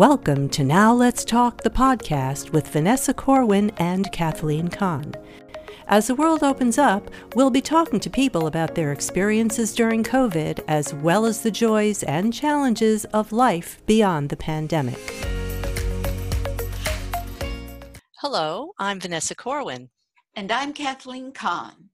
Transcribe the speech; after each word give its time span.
Welcome 0.00 0.48
to 0.52 0.64
Now 0.64 0.94
Let's 0.94 1.26
Talk, 1.26 1.60
the 1.60 1.68
podcast 1.68 2.52
with 2.52 2.68
Vanessa 2.68 3.12
Corwin 3.12 3.70
and 3.76 4.10
Kathleen 4.12 4.68
Kahn. 4.68 5.14
As 5.88 6.06
the 6.06 6.14
world 6.14 6.42
opens 6.42 6.78
up, 6.78 7.10
we'll 7.34 7.50
be 7.50 7.60
talking 7.60 8.00
to 8.00 8.08
people 8.08 8.46
about 8.46 8.74
their 8.74 8.92
experiences 8.92 9.74
during 9.74 10.02
COVID, 10.02 10.60
as 10.68 10.94
well 10.94 11.26
as 11.26 11.42
the 11.42 11.50
joys 11.50 12.02
and 12.04 12.32
challenges 12.32 13.04
of 13.12 13.30
life 13.30 13.82
beyond 13.84 14.30
the 14.30 14.38
pandemic. 14.38 14.98
Hello, 18.20 18.72
I'm 18.78 19.00
Vanessa 19.00 19.34
Corwin. 19.34 19.90
And 20.34 20.50
I'm 20.50 20.72
Kathleen 20.72 21.30
Kahn. 21.30 21.90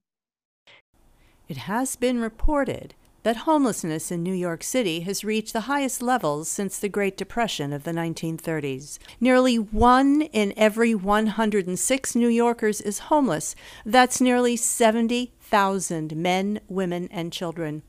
It 1.48 1.56
has 1.56 1.96
been 1.96 2.20
reported 2.20 2.94
that 3.26 3.38
homelessness 3.38 4.12
in 4.12 4.22
New 4.22 4.32
York 4.32 4.62
City 4.62 5.00
has 5.00 5.24
reached 5.24 5.52
the 5.52 5.62
highest 5.62 6.00
levels 6.00 6.48
since 6.48 6.78
the 6.78 6.88
Great 6.88 7.16
Depression 7.16 7.72
of 7.72 7.82
the 7.82 7.90
1930s. 7.90 9.00
Nearly 9.18 9.58
one 9.58 10.22
in 10.22 10.54
every 10.56 10.94
106 10.94 12.14
New 12.14 12.28
Yorkers 12.28 12.80
is 12.80 13.10
homeless. 13.10 13.56
That's 13.84 14.20
nearly 14.20 14.54
70,000 14.56 16.14
men, 16.14 16.60
women, 16.68 17.08
and 17.10 17.32
children. 17.32 17.82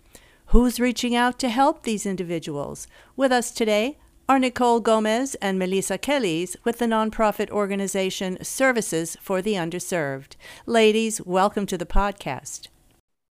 Who's 0.47 0.79
reaching 0.79 1.15
out 1.15 1.37
to 1.37 1.49
help 1.49 1.83
these 1.83 2.07
individuals? 2.07 2.87
With 3.15 3.31
us 3.31 3.51
today 3.51 3.99
are 4.27 4.39
Nicole 4.39 4.79
Gomez 4.79 5.35
and 5.35 5.59
Melissa 5.59 5.99
Kellys 5.99 6.57
with 6.63 6.79
the 6.79 6.87
nonprofit 6.87 7.51
organization 7.51 8.43
Services 8.43 9.15
for 9.21 9.43
the 9.43 9.53
Underserved. 9.53 10.35
Ladies, 10.65 11.21
welcome 11.21 11.67
to 11.67 11.77
the 11.77 11.85
podcast. 11.85 12.69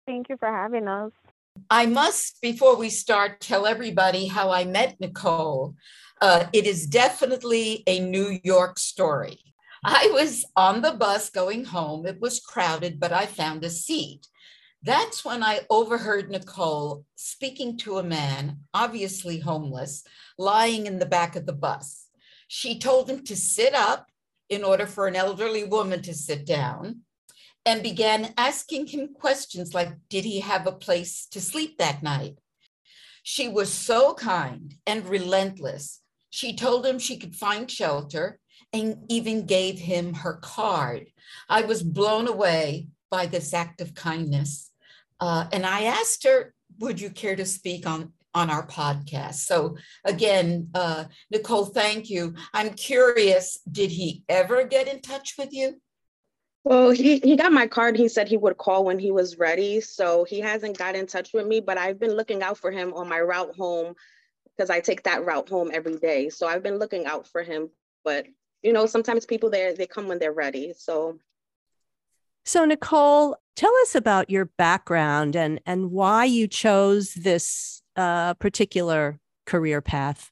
Thank 0.05 0.29
you 0.29 0.37
for 0.37 0.49
having 0.49 0.89
us. 0.89 1.13
I 1.75 1.87
must, 1.87 2.41
before 2.43 2.77
we 2.77 2.91
start, 2.91 3.41
tell 3.41 3.67
everybody 3.67 4.27
how 4.27 4.51
I 4.51 4.67
met 4.67 5.01
Nicole. 5.01 5.75
Uh, 6.21 6.45
it 6.53 6.67
is 6.67 6.87
definitely 6.87 7.83
a 7.87 7.99
New 7.99 8.39
York 8.45 8.79
story. 8.79 9.39
I 9.83 10.11
was 10.13 10.45
on 10.55 10.83
the 10.83 10.93
bus 10.93 11.31
going 11.31 11.65
home. 11.65 12.07
It 12.07 12.21
was 12.21 12.41
crowded, 12.41 13.01
but 13.01 13.11
I 13.11 13.25
found 13.25 13.65
a 13.65 13.71
seat. 13.71 14.27
That's 14.83 15.25
when 15.25 15.43
I 15.43 15.61
overheard 15.71 16.31
Nicole 16.31 17.07
speaking 17.17 17.79
to 17.79 17.97
a 17.97 18.05
man, 18.05 18.59
obviously 18.75 19.39
homeless, 19.39 20.05
lying 20.37 20.87
in 20.87 20.99
the 20.99 21.07
back 21.07 21.37
of 21.37 21.47
the 21.47 21.55
bus. 21.55 22.09
She 22.49 22.79
told 22.79 23.09
him 23.09 23.25
to 23.25 23.35
sit 23.35 23.75
up 23.75 24.09
in 24.51 24.63
order 24.63 24.87
for 24.87 25.07
an 25.07 25.17
elderly 25.17 25.65
woman 25.65 26.03
to 26.03 26.13
sit 26.13 26.45
down 26.45 27.01
and 27.65 27.83
began 27.83 28.35
asking 28.37 28.89
him 28.89 29.15
questions 29.15 29.75
like 29.75 29.93
Did 30.09 30.25
he 30.25 30.41
have 30.41 30.67
a 30.67 30.73
place 30.73 31.27
to 31.31 31.41
sleep 31.41 31.79
that 31.79 32.03
night? 32.03 32.39
She 33.23 33.49
was 33.49 33.73
so 33.73 34.15
kind 34.15 34.75
and 34.87 35.07
relentless. 35.07 36.01
She 36.31 36.57
told 36.57 36.85
him 36.85 36.99
she 36.99 37.19
could 37.19 37.37
find 37.37 37.71
shelter 37.71 38.41
and 38.73 39.05
even 39.09 39.47
gave 39.47 39.79
him 39.79 40.15
her 40.15 40.35
card. 40.35 41.07
I 41.49 41.63
was 41.63 41.83
blown 41.83 42.27
away 42.27 42.89
by 43.11 43.27
this 43.27 43.53
act 43.53 43.81
of 43.81 43.95
kindness. 43.95 44.71
Uh, 45.21 45.47
and 45.53 45.65
I 45.65 45.85
asked 45.85 46.25
her, 46.25 46.55
Would 46.81 47.01
you 47.01 47.11
care 47.11 47.37
to 47.37 47.45
speak 47.45 47.87
on, 47.87 48.13
on 48.35 48.51
our 48.51 48.67
podcast? 48.67 49.35
So, 49.35 49.77
again, 50.05 50.71
uh, 50.75 51.05
Nicole, 51.31 51.67
thank 51.67 52.11
you. 52.11 52.35
I'm 52.53 52.71
curious, 52.71 53.61
did 53.71 53.91
he 53.91 54.25
ever 54.29 54.65
get 54.65 54.89
in 54.89 55.01
touch 55.01 55.35
with 55.39 55.53
you? 55.53 55.81
Well, 56.65 56.91
he, 56.91 57.19
he 57.19 57.37
got 57.37 57.53
my 57.53 57.67
card. 57.67 57.97
He 57.97 58.09
said 58.09 58.29
he 58.29 58.37
would 58.37 58.57
call 58.57 58.85
when 58.85 58.99
he 58.99 59.11
was 59.11 59.39
ready. 59.39 59.81
So 59.81 60.25
he 60.25 60.41
hasn't 60.41 60.79
got 60.79 60.95
in 60.95 61.07
touch 61.07 61.33
with 61.33 61.47
me, 61.47 61.61
but 61.61 61.77
I've 61.77 61.99
been 61.99 62.13
looking 62.13 62.43
out 62.43 62.59
for 62.59 62.71
him 62.71 62.95
on 62.95 63.09
my 63.09 63.21
route 63.21 63.55
home 63.57 63.95
because 64.57 64.71
I 64.71 64.81
take 64.81 65.03
that 65.05 65.25
route 65.25 65.49
home 65.49 65.71
every 65.73 65.97
day. 65.97 66.29
So 66.29 66.47
I've 66.47 66.63
been 66.63 66.79
looking 66.79 67.07
out 67.07 67.27
for 67.27 67.43
him. 67.43 67.71
But 68.05 68.27
you 68.63 68.73
know, 68.73 68.87
sometimes 68.87 69.27
people 69.27 69.51
there 69.51 69.75
they 69.75 69.87
come 69.87 70.09
when 70.09 70.19
they're 70.19 70.33
ready. 70.33 70.73
So 70.77 71.19
So 72.45 72.65
Nicole, 72.65 73.37
tell 73.57 73.75
us 73.83 73.95
about 73.95 74.31
your 74.31 74.45
background 74.45 75.35
and 75.35 75.61
and 75.67 75.91
why 75.91 76.25
you 76.25 76.47
chose 76.47 77.15
this 77.15 77.83
uh, 77.97 78.35
particular 78.35 79.19
career 79.47 79.81
path. 79.81 80.32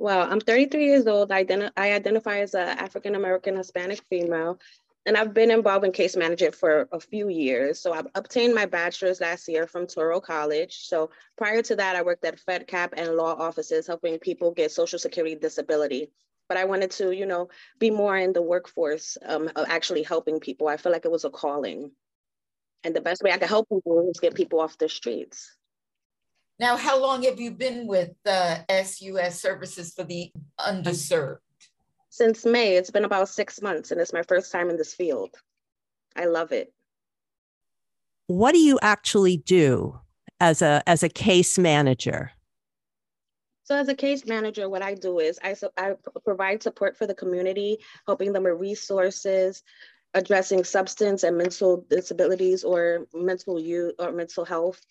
Well, 0.00 0.26
I'm 0.30 0.40
33 0.40 0.86
years 0.86 1.06
old. 1.06 1.30
I, 1.30 1.44
identi- 1.44 1.72
I 1.76 1.92
identify 1.92 2.38
as 2.38 2.54
an 2.54 2.66
African 2.68 3.14
American 3.16 3.54
Hispanic 3.54 4.00
female, 4.08 4.58
and 5.04 5.14
I've 5.14 5.34
been 5.34 5.50
involved 5.50 5.84
in 5.84 5.92
case 5.92 6.16
management 6.16 6.54
for 6.54 6.88
a 6.90 6.98
few 6.98 7.28
years. 7.28 7.80
So 7.80 7.92
I've 7.92 8.06
obtained 8.14 8.54
my 8.54 8.64
bachelor's 8.64 9.20
last 9.20 9.46
year 9.46 9.66
from 9.66 9.86
Touro 9.86 10.22
College. 10.22 10.74
So 10.88 11.10
prior 11.36 11.60
to 11.60 11.76
that, 11.76 11.96
I 11.96 12.02
worked 12.02 12.24
at 12.24 12.40
FedCap 12.40 12.94
and 12.96 13.14
law 13.14 13.34
offices 13.34 13.86
helping 13.86 14.18
people 14.18 14.52
get 14.52 14.72
Social 14.72 14.98
Security 14.98 15.34
disability. 15.34 16.10
But 16.48 16.56
I 16.56 16.64
wanted 16.64 16.92
to, 16.92 17.14
you 17.14 17.26
know, 17.26 17.50
be 17.78 17.90
more 17.90 18.16
in 18.16 18.32
the 18.32 18.42
workforce, 18.42 19.18
um, 19.26 19.50
actually 19.54 20.02
helping 20.02 20.40
people. 20.40 20.66
I 20.66 20.78
feel 20.78 20.92
like 20.92 21.04
it 21.04 21.10
was 21.10 21.26
a 21.26 21.30
calling. 21.30 21.90
And 22.84 22.96
the 22.96 23.02
best 23.02 23.22
way 23.22 23.32
I 23.32 23.38
could 23.38 23.50
help 23.50 23.68
people 23.68 24.08
is 24.08 24.18
get 24.18 24.34
people 24.34 24.60
off 24.60 24.78
the 24.78 24.88
streets. 24.88 25.58
Now, 26.60 26.76
how 26.76 27.00
long 27.00 27.22
have 27.22 27.40
you 27.40 27.52
been 27.52 27.86
with 27.86 28.10
uh, 28.26 28.58
SUS 28.68 29.40
Services 29.40 29.94
for 29.94 30.04
the 30.04 30.30
Underserved? 30.60 31.38
Since 32.10 32.44
May, 32.44 32.76
it's 32.76 32.90
been 32.90 33.06
about 33.06 33.30
six 33.30 33.62
months, 33.62 33.90
and 33.90 33.98
it's 33.98 34.12
my 34.12 34.22
first 34.24 34.52
time 34.52 34.68
in 34.68 34.76
this 34.76 34.92
field. 34.92 35.30
I 36.14 36.26
love 36.26 36.52
it. 36.52 36.74
What 38.26 38.52
do 38.52 38.58
you 38.58 38.78
actually 38.82 39.38
do 39.38 39.98
as 40.38 40.60
a 40.60 40.82
as 40.86 41.02
a 41.02 41.08
case 41.08 41.58
manager? 41.58 42.30
So, 43.64 43.74
as 43.76 43.88
a 43.88 43.94
case 43.94 44.26
manager, 44.26 44.68
what 44.68 44.82
I 44.82 44.92
do 44.92 45.18
is 45.18 45.38
I, 45.42 45.56
I 45.78 45.94
provide 46.26 46.62
support 46.62 46.94
for 46.94 47.06
the 47.06 47.14
community, 47.14 47.78
helping 48.06 48.34
them 48.34 48.42
with 48.42 48.60
resources, 48.60 49.62
addressing 50.12 50.64
substance 50.64 51.22
and 51.22 51.38
mental 51.38 51.86
disabilities 51.88 52.64
or 52.64 53.06
mental 53.14 53.58
youth 53.58 53.94
or 53.98 54.12
mental 54.12 54.44
health 54.44 54.84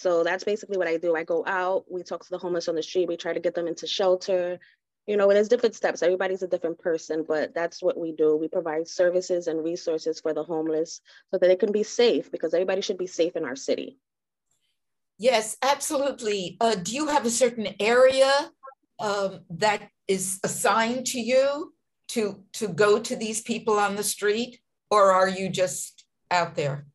so 0.00 0.24
that's 0.24 0.44
basically 0.44 0.78
what 0.78 0.88
I 0.88 0.96
do. 0.96 1.14
I 1.14 1.24
go 1.24 1.44
out, 1.46 1.84
we 1.86 2.02
talk 2.02 2.24
to 2.24 2.30
the 2.30 2.38
homeless 2.38 2.68
on 2.68 2.74
the 2.74 2.82
street, 2.82 3.06
we 3.06 3.18
try 3.18 3.34
to 3.34 3.40
get 3.40 3.54
them 3.54 3.68
into 3.68 3.86
shelter. 3.86 4.58
You 5.06 5.18
know, 5.18 5.28
there's 5.28 5.48
different 5.48 5.74
steps. 5.74 6.02
Everybody's 6.02 6.42
a 6.42 6.48
different 6.48 6.78
person, 6.78 7.22
but 7.28 7.52
that's 7.54 7.82
what 7.82 7.98
we 7.98 8.12
do. 8.12 8.34
We 8.34 8.48
provide 8.48 8.88
services 8.88 9.46
and 9.46 9.62
resources 9.62 10.18
for 10.18 10.32
the 10.32 10.42
homeless 10.42 11.02
so 11.30 11.36
that 11.36 11.46
they 11.46 11.56
can 11.56 11.70
be 11.70 11.82
safe 11.82 12.32
because 12.32 12.54
everybody 12.54 12.80
should 12.80 12.96
be 12.96 13.06
safe 13.06 13.36
in 13.36 13.44
our 13.44 13.56
city. 13.56 13.98
Yes, 15.18 15.58
absolutely. 15.60 16.56
Uh, 16.62 16.76
do 16.76 16.94
you 16.94 17.08
have 17.08 17.26
a 17.26 17.30
certain 17.30 17.68
area 17.78 18.50
um, 19.00 19.40
that 19.50 19.90
is 20.08 20.40
assigned 20.42 21.08
to 21.08 21.20
you 21.20 21.74
to 22.08 22.42
to 22.54 22.68
go 22.68 22.98
to 22.98 23.16
these 23.16 23.42
people 23.42 23.78
on 23.78 23.96
the 23.96 24.02
street, 24.02 24.60
or 24.90 25.12
are 25.12 25.28
you 25.28 25.50
just 25.50 26.06
out 26.30 26.54
there? 26.54 26.86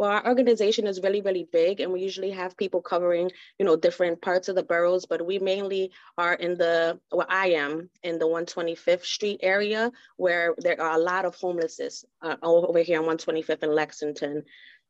Well, 0.00 0.12
our 0.12 0.26
organization 0.26 0.86
is 0.86 1.02
really, 1.02 1.20
really 1.20 1.46
big, 1.52 1.80
and 1.80 1.92
we 1.92 2.00
usually 2.00 2.30
have 2.30 2.56
people 2.56 2.80
covering, 2.80 3.30
you 3.58 3.66
know, 3.66 3.76
different 3.76 4.22
parts 4.22 4.48
of 4.48 4.56
the 4.56 4.62
boroughs. 4.62 5.04
But 5.04 5.26
we 5.26 5.38
mainly 5.38 5.92
are 6.16 6.32
in 6.32 6.56
the, 6.56 6.98
well, 7.12 7.26
I 7.28 7.48
am 7.48 7.90
in 8.02 8.18
the 8.18 8.24
125th 8.24 9.04
Street 9.04 9.40
area, 9.42 9.92
where 10.16 10.54
there 10.56 10.80
are 10.80 10.94
a 10.94 11.02
lot 11.02 11.26
of 11.26 11.34
homelessness 11.34 12.06
uh, 12.22 12.36
over 12.42 12.78
here 12.78 12.98
on 12.98 13.14
125th 13.14 13.62
in 13.62 13.74
Lexington. 13.74 14.44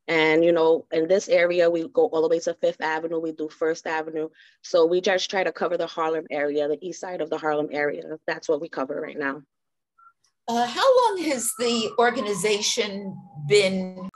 And 0.07 0.45
you 0.45 0.53
know, 0.53 0.87
in 0.93 1.09
this 1.09 1.29
area, 1.29 1.69
we 1.69 1.89
go 1.89 2.07
all 2.07 2.23
the 2.23 2.29
way 2.29 2.39
to 2.39 2.55
Fifth 2.55 2.81
Avenue. 2.81 3.19
We 3.19 3.33
do 3.33 3.49
First 3.49 3.89
Avenue. 3.89 4.29
So 4.63 4.87
we 4.87 5.01
just 5.01 5.29
try 5.29 5.43
to 5.43 5.51
cover 5.51 5.77
the 5.77 5.89
Harlem 5.89 6.27
area, 6.31 6.69
the 6.69 6.79
east 6.87 7.01
side 7.01 7.21
of 7.21 7.31
the 7.31 7.39
Harlem 7.39 7.71
area. 7.73 8.05
That's 8.29 8.49
what 8.49 8.61
we 8.61 8.69
cover 8.69 9.01
right 9.01 9.19
now. 9.19 9.43
Uh, 10.47 10.67
how 10.67 10.97
long 11.03 11.23
has 11.25 11.53
the 11.59 11.91
organization 11.99 13.17
been 13.49 14.10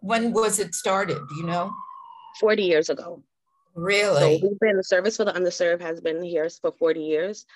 when 0.00 0.32
was 0.32 0.58
it 0.58 0.74
started? 0.74 1.20
You 1.36 1.46
know? 1.46 1.72
40 2.38 2.62
years 2.62 2.88
ago. 2.88 3.22
Really? 3.74 4.38
So 4.40 4.48
we've 4.48 4.60
been 4.60 4.76
the 4.76 4.84
service 4.84 5.16
for 5.16 5.24
the 5.24 5.32
underserved 5.32 5.80
has 5.80 6.00
been 6.00 6.22
here 6.22 6.48
for 6.50 6.72
40 6.72 7.02
years, 7.02 7.46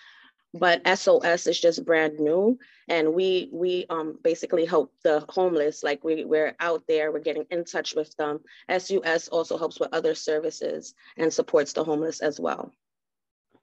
but 0.52 0.80
SOS 0.86 1.46
is 1.46 1.60
just 1.60 1.84
brand 1.84 2.18
new. 2.18 2.58
And 2.88 3.14
we 3.14 3.48
we 3.52 3.86
um 3.90 4.18
basically 4.22 4.64
help 4.64 4.92
the 5.02 5.24
homeless. 5.28 5.82
Like 5.82 6.04
we, 6.04 6.24
we're 6.24 6.54
out 6.60 6.84
there, 6.86 7.10
we're 7.10 7.18
getting 7.18 7.46
in 7.50 7.64
touch 7.64 7.94
with 7.94 8.14
them. 8.16 8.40
SUS 8.70 9.28
also 9.28 9.58
helps 9.58 9.80
with 9.80 9.92
other 9.92 10.14
services 10.14 10.94
and 11.16 11.32
supports 11.32 11.72
the 11.72 11.84
homeless 11.84 12.20
as 12.20 12.38
well. 12.38 12.72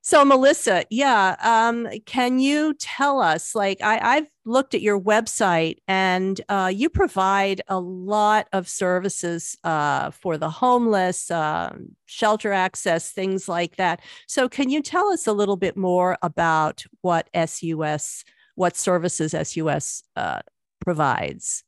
So, 0.03 0.25
Melissa, 0.25 0.83
yeah, 0.89 1.35
um, 1.43 1.87
can 2.07 2.39
you 2.39 2.73
tell 2.73 3.21
us? 3.21 3.53
Like, 3.53 3.81
I, 3.83 4.15
have 4.15 4.27
looked 4.45 4.73
at 4.73 4.81
your 4.81 4.99
website, 4.99 5.77
and 5.87 6.41
uh, 6.49 6.71
you 6.73 6.89
provide 6.89 7.61
a 7.67 7.79
lot 7.79 8.47
of 8.51 8.67
services 8.67 9.55
uh, 9.63 10.09
for 10.09 10.39
the 10.39 10.49
homeless, 10.49 11.29
uh, 11.29 11.75
shelter 12.07 12.51
access, 12.51 13.11
things 13.11 13.47
like 13.47 13.75
that. 13.75 14.01
So, 14.25 14.49
can 14.49 14.71
you 14.71 14.81
tell 14.81 15.09
us 15.09 15.27
a 15.27 15.33
little 15.33 15.57
bit 15.57 15.77
more 15.77 16.17
about 16.23 16.83
what 17.01 17.29
SUS, 17.35 18.23
what 18.55 18.75
services 18.75 19.35
SUS 19.47 20.01
uh, 20.15 20.39
provides? 20.79 21.63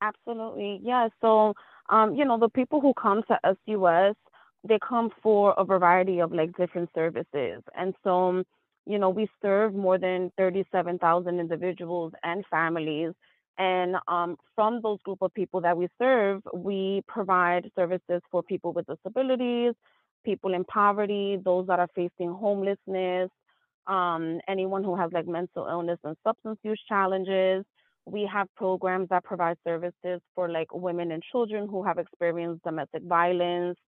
Absolutely, 0.00 0.80
yeah. 0.84 1.08
So, 1.20 1.54
um, 1.88 2.14
you 2.14 2.24
know, 2.24 2.38
the 2.38 2.48
people 2.48 2.80
who 2.80 2.94
come 2.94 3.24
to 3.24 3.40
SUS 3.66 4.14
they 4.66 4.78
come 4.86 5.10
for 5.22 5.54
a 5.58 5.64
variety 5.64 6.20
of 6.20 6.32
like 6.32 6.56
different 6.56 6.90
services. 6.94 7.62
And 7.76 7.94
so, 8.02 8.42
you 8.86 8.98
know, 8.98 9.10
we 9.10 9.28
serve 9.42 9.74
more 9.74 9.98
than 9.98 10.30
37,000 10.38 11.38
individuals 11.38 12.12
and 12.22 12.44
families. 12.50 13.12
And 13.58 13.96
um, 14.08 14.36
from 14.54 14.80
those 14.82 14.98
group 15.04 15.22
of 15.22 15.32
people 15.34 15.60
that 15.60 15.76
we 15.76 15.88
serve, 15.98 16.42
we 16.52 17.02
provide 17.06 17.70
services 17.76 18.20
for 18.30 18.42
people 18.42 18.72
with 18.72 18.86
disabilities, 18.86 19.74
people 20.24 20.54
in 20.54 20.64
poverty, 20.64 21.38
those 21.44 21.66
that 21.68 21.78
are 21.78 21.88
facing 21.94 22.32
homelessness, 22.32 23.30
um, 23.86 24.40
anyone 24.48 24.82
who 24.82 24.96
has 24.96 25.12
like 25.12 25.26
mental 25.28 25.66
illness 25.68 25.98
and 26.04 26.16
substance 26.26 26.58
use 26.62 26.80
challenges. 26.88 27.64
We 28.06 28.28
have 28.32 28.48
programs 28.56 29.08
that 29.10 29.24
provide 29.24 29.56
services 29.64 30.20
for 30.34 30.50
like 30.50 30.74
women 30.74 31.12
and 31.12 31.22
children 31.30 31.68
who 31.68 31.84
have 31.84 31.98
experienced 31.98 32.64
domestic 32.64 33.02
violence, 33.04 33.78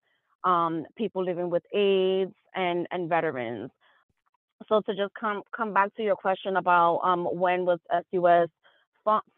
um, 0.46 0.87
people 0.96 1.25
living 1.25 1.50
with 1.50 1.64
AIDS, 1.75 2.32
and 2.54 2.87
and 2.90 3.08
veterans. 3.08 3.70
So 4.69 4.81
to 4.82 4.94
just 4.94 5.12
come 5.20 5.43
come 5.56 5.75
back 5.75 5.94
to 5.96 6.02
your 6.02 6.16
question 6.16 6.56
about 6.56 7.00
um, 7.04 7.25
when 7.25 7.66
was 7.66 7.78
SUS 7.90 8.48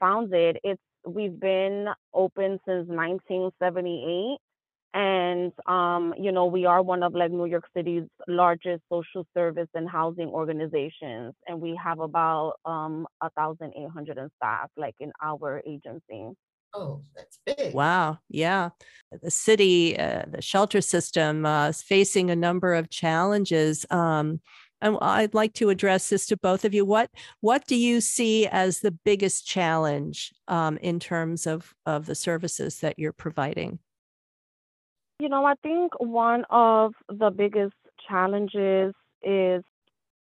founded, 0.00 0.58
it's 0.62 0.80
we've 1.06 1.38
been 1.40 1.88
open 2.14 2.58
since 2.66 2.88
1978 2.88 4.38
and 4.94 5.52
um, 5.66 6.14
you 6.18 6.32
know 6.32 6.46
we 6.46 6.64
are 6.66 6.82
one 6.82 7.02
of 7.02 7.14
like 7.14 7.30
new 7.30 7.46
york 7.46 7.64
city's 7.76 8.04
largest 8.26 8.82
social 8.90 9.26
service 9.34 9.68
and 9.74 9.88
housing 9.88 10.28
organizations 10.28 11.34
and 11.46 11.60
we 11.60 11.78
have 11.82 12.00
about 12.00 12.54
um 12.64 13.06
1800 13.20 14.30
staff 14.36 14.70
like 14.76 14.94
in 15.00 15.12
our 15.22 15.62
agency 15.66 16.30
oh 16.74 17.02
that's 17.16 17.38
big 17.44 17.74
wow 17.74 18.18
yeah 18.28 18.70
the 19.22 19.30
city 19.30 19.98
uh, 19.98 20.22
the 20.30 20.42
shelter 20.42 20.80
system 20.80 21.46
uh, 21.46 21.68
is 21.68 21.82
facing 21.82 22.30
a 22.30 22.36
number 22.36 22.74
of 22.74 22.90
challenges 22.90 23.86
um, 23.90 24.40
and 24.80 24.96
I'd 25.00 25.34
like 25.34 25.54
to 25.54 25.70
address 25.70 26.08
this 26.08 26.26
to 26.26 26.36
both 26.36 26.64
of 26.64 26.72
you. 26.72 26.84
What 26.84 27.10
what 27.40 27.66
do 27.66 27.76
you 27.76 28.00
see 28.00 28.46
as 28.46 28.80
the 28.80 28.92
biggest 28.92 29.46
challenge 29.46 30.32
um, 30.46 30.76
in 30.78 31.00
terms 31.00 31.46
of 31.46 31.74
of 31.86 32.06
the 32.06 32.14
services 32.14 32.80
that 32.80 32.98
you're 32.98 33.12
providing? 33.12 33.78
You 35.18 35.28
know, 35.28 35.44
I 35.44 35.54
think 35.62 35.92
one 35.98 36.44
of 36.48 36.94
the 37.08 37.30
biggest 37.30 37.74
challenges 38.08 38.94
is, 39.22 39.64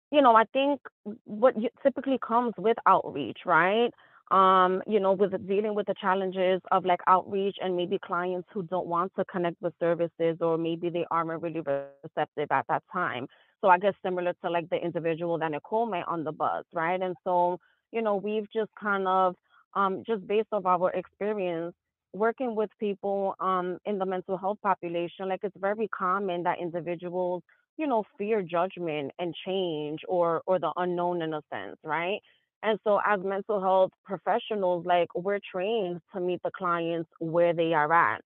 you 0.10 0.22
know, 0.22 0.36
I 0.36 0.46
think 0.54 0.80
what 1.26 1.56
typically 1.84 2.18
comes 2.26 2.54
with 2.58 2.78
outreach, 2.86 3.40
right? 3.46 3.92
Um, 4.32 4.82
you 4.88 5.00
know, 5.00 5.14
with 5.14 5.32
dealing 5.48 5.76
with 5.76 5.86
the 5.88 5.94
challenges 6.02 6.62
of 6.72 6.84
like 6.86 7.00
outreach 7.08 7.58
and 7.62 7.76
maybe 7.76 8.00
clients 8.04 8.48
who 8.54 8.64
don't 8.64 8.88
want 8.88 9.12
to 9.18 9.26
connect 9.26 9.62
with 9.62 9.74
services 9.80 10.38
or 10.42 10.58
maybe 10.58 10.90
they 10.90 11.06
aren't 11.12 11.42
really 11.42 11.62
receptive 11.62 12.48
at 12.52 12.66
that 12.68 12.84
time. 12.92 13.28
So 13.62 13.68
I 13.70 13.78
guess 13.78 13.94
similar 14.04 14.34
to 14.44 14.50
like 14.50 14.70
the 14.70 14.78
individual 14.78 15.38
that 15.40 15.52
Nicole 15.52 15.86
met 15.86 16.08
on 16.08 16.24
the 16.24 16.32
bus, 16.32 16.64
right? 16.74 17.00
And 17.02 17.16
so, 17.24 17.60
you 17.92 18.02
know, 18.02 18.16
we've 18.16 18.48
just 18.52 18.72
kind 18.82 19.08
of 19.08 19.36
um, 19.76 20.04
just 20.06 20.26
based 20.28 20.48
off 20.52 20.66
our 20.66 20.92
experience, 20.92 21.74
working 22.14 22.56
with 22.56 22.70
people 22.80 23.36
um, 23.40 23.78
in 23.86 23.98
the 24.00 24.06
mental 24.06 24.38
health 24.38 24.58
population, 24.64 25.28
like 25.30 25.42
it's 25.44 25.56
very 25.60 25.88
common 25.90 26.44
that 26.44 26.60
individuals, 26.60 27.44
you 27.78 27.88
know, 27.88 28.04
fear 28.18 28.42
judgment 28.42 29.12
and 29.20 29.36
change 29.46 30.00
or 30.08 30.42
or 30.48 30.60
the 30.60 30.72
unknown 30.78 31.22
in 31.22 31.34
a 31.34 31.42
sense, 31.52 31.78
right? 31.84 32.20
And 32.66 32.80
so 32.84 33.00
as 33.06 33.20
mental 33.24 33.62
health 33.62 33.92
professionals, 34.04 34.88
like 34.88 35.08
we're 35.14 35.40
trained 35.52 36.02
to 36.16 36.20
meet 36.20 36.42
the 36.44 36.50
clients 36.58 37.10
where 37.20 37.54
they 37.54 37.74
are 37.74 37.94
at. 37.94 38.22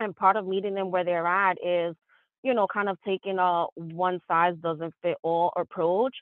And 0.00 0.16
part 0.16 0.36
of 0.36 0.46
meeting 0.46 0.74
them 0.74 0.90
where 0.90 1.04
they're 1.04 1.26
at 1.26 1.58
is, 1.62 1.94
you 2.42 2.54
know, 2.54 2.66
kind 2.72 2.88
of 2.88 2.96
taking 3.06 3.38
a 3.38 3.66
one 3.74 4.20
size 4.28 4.54
doesn't 4.62 4.94
fit 5.02 5.18
all 5.22 5.52
approach. 5.56 6.14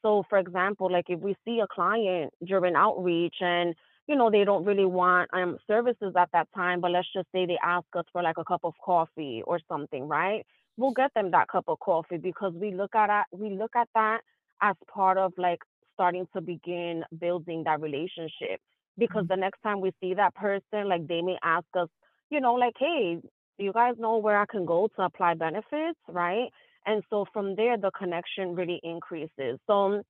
So 0.00 0.24
for 0.30 0.38
example, 0.38 0.90
like 0.90 1.06
if 1.10 1.20
we 1.20 1.36
see 1.44 1.60
a 1.60 1.66
client 1.66 2.32
during 2.42 2.74
outreach 2.74 3.36
and 3.40 3.74
you 4.06 4.16
know, 4.16 4.30
they 4.30 4.44
don't 4.44 4.64
really 4.64 4.86
want 4.86 5.30
um 5.34 5.58
services 5.66 6.14
at 6.18 6.30
that 6.32 6.48
time, 6.54 6.80
but 6.80 6.90
let's 6.90 7.08
just 7.14 7.28
say 7.32 7.44
they 7.46 7.58
ask 7.62 7.86
us 7.96 8.04
for 8.12 8.22
like 8.22 8.38
a 8.38 8.44
cup 8.44 8.60
of 8.64 8.74
coffee 8.82 9.42
or 9.46 9.60
something, 9.68 10.08
right? 10.08 10.46
We'll 10.78 10.92
get 10.92 11.12
them 11.14 11.30
that 11.32 11.48
cup 11.48 11.64
of 11.68 11.80
coffee 11.80 12.18
because 12.18 12.54
we 12.54 12.72
look 12.72 12.94
at 12.94 13.10
it, 13.10 13.38
we 13.38 13.50
look 13.50 13.76
at 13.76 13.88
that 13.94 14.20
as 14.62 14.76
part 14.92 15.18
of 15.18 15.32
like 15.38 15.60
starting 15.94 16.26
to 16.34 16.40
begin 16.40 17.04
building 17.18 17.64
that 17.64 17.80
relationship. 17.80 18.60
Because 18.98 19.24
mm-hmm. 19.24 19.34
the 19.34 19.36
next 19.36 19.60
time 19.62 19.80
we 19.80 19.92
see 20.00 20.14
that 20.14 20.34
person, 20.34 20.88
like 20.88 21.06
they 21.08 21.22
may 21.22 21.36
ask 21.42 21.66
us, 21.78 21.88
you 22.30 22.40
know, 22.40 22.54
like, 22.54 22.74
hey, 22.78 23.18
you 23.58 23.72
guys 23.72 23.94
know 23.98 24.18
where 24.18 24.38
I 24.38 24.46
can 24.46 24.64
go 24.66 24.88
to 24.96 25.02
apply 25.02 25.34
benefits, 25.34 25.98
right? 26.08 26.48
And 26.86 27.02
so 27.10 27.24
from 27.32 27.56
there, 27.56 27.76
the 27.76 27.90
connection 27.90 28.54
really 28.54 28.80
increases. 28.82 29.58
So 29.66 30.02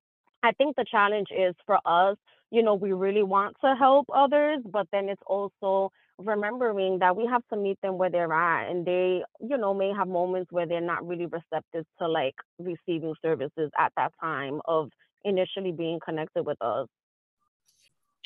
I 0.43 0.51
think 0.51 0.75
the 0.75 0.85
challenge 0.89 1.27
is 1.31 1.55
for 1.65 1.79
us 1.85 2.17
you 2.51 2.63
know, 2.63 2.75
we 2.75 2.93
really 2.93 3.23
want 3.23 3.55
to 3.63 3.75
help 3.75 4.07
others, 4.13 4.59
but 4.71 4.87
then 4.91 5.09
it's 5.09 5.21
also 5.25 5.91
remembering 6.17 6.99
that 6.99 7.15
we 7.15 7.25
have 7.25 7.41
to 7.51 7.57
meet 7.57 7.77
them 7.81 7.97
where 7.97 8.09
they're 8.09 8.31
at 8.31 8.69
and 8.69 8.85
they, 8.85 9.21
you 9.41 9.57
know, 9.57 9.73
may 9.73 9.91
have 9.91 10.07
moments 10.07 10.51
where 10.51 10.65
they're 10.65 10.79
not 10.79 11.05
really 11.05 11.25
receptive 11.25 11.85
to 11.99 12.07
like 12.07 12.35
receiving 12.59 13.13
services 13.21 13.69
at 13.77 13.91
that 13.97 14.13
time 14.21 14.61
of 14.65 14.89
initially 15.25 15.71
being 15.71 15.99
connected 16.03 16.45
with 16.45 16.61
us. 16.61 16.87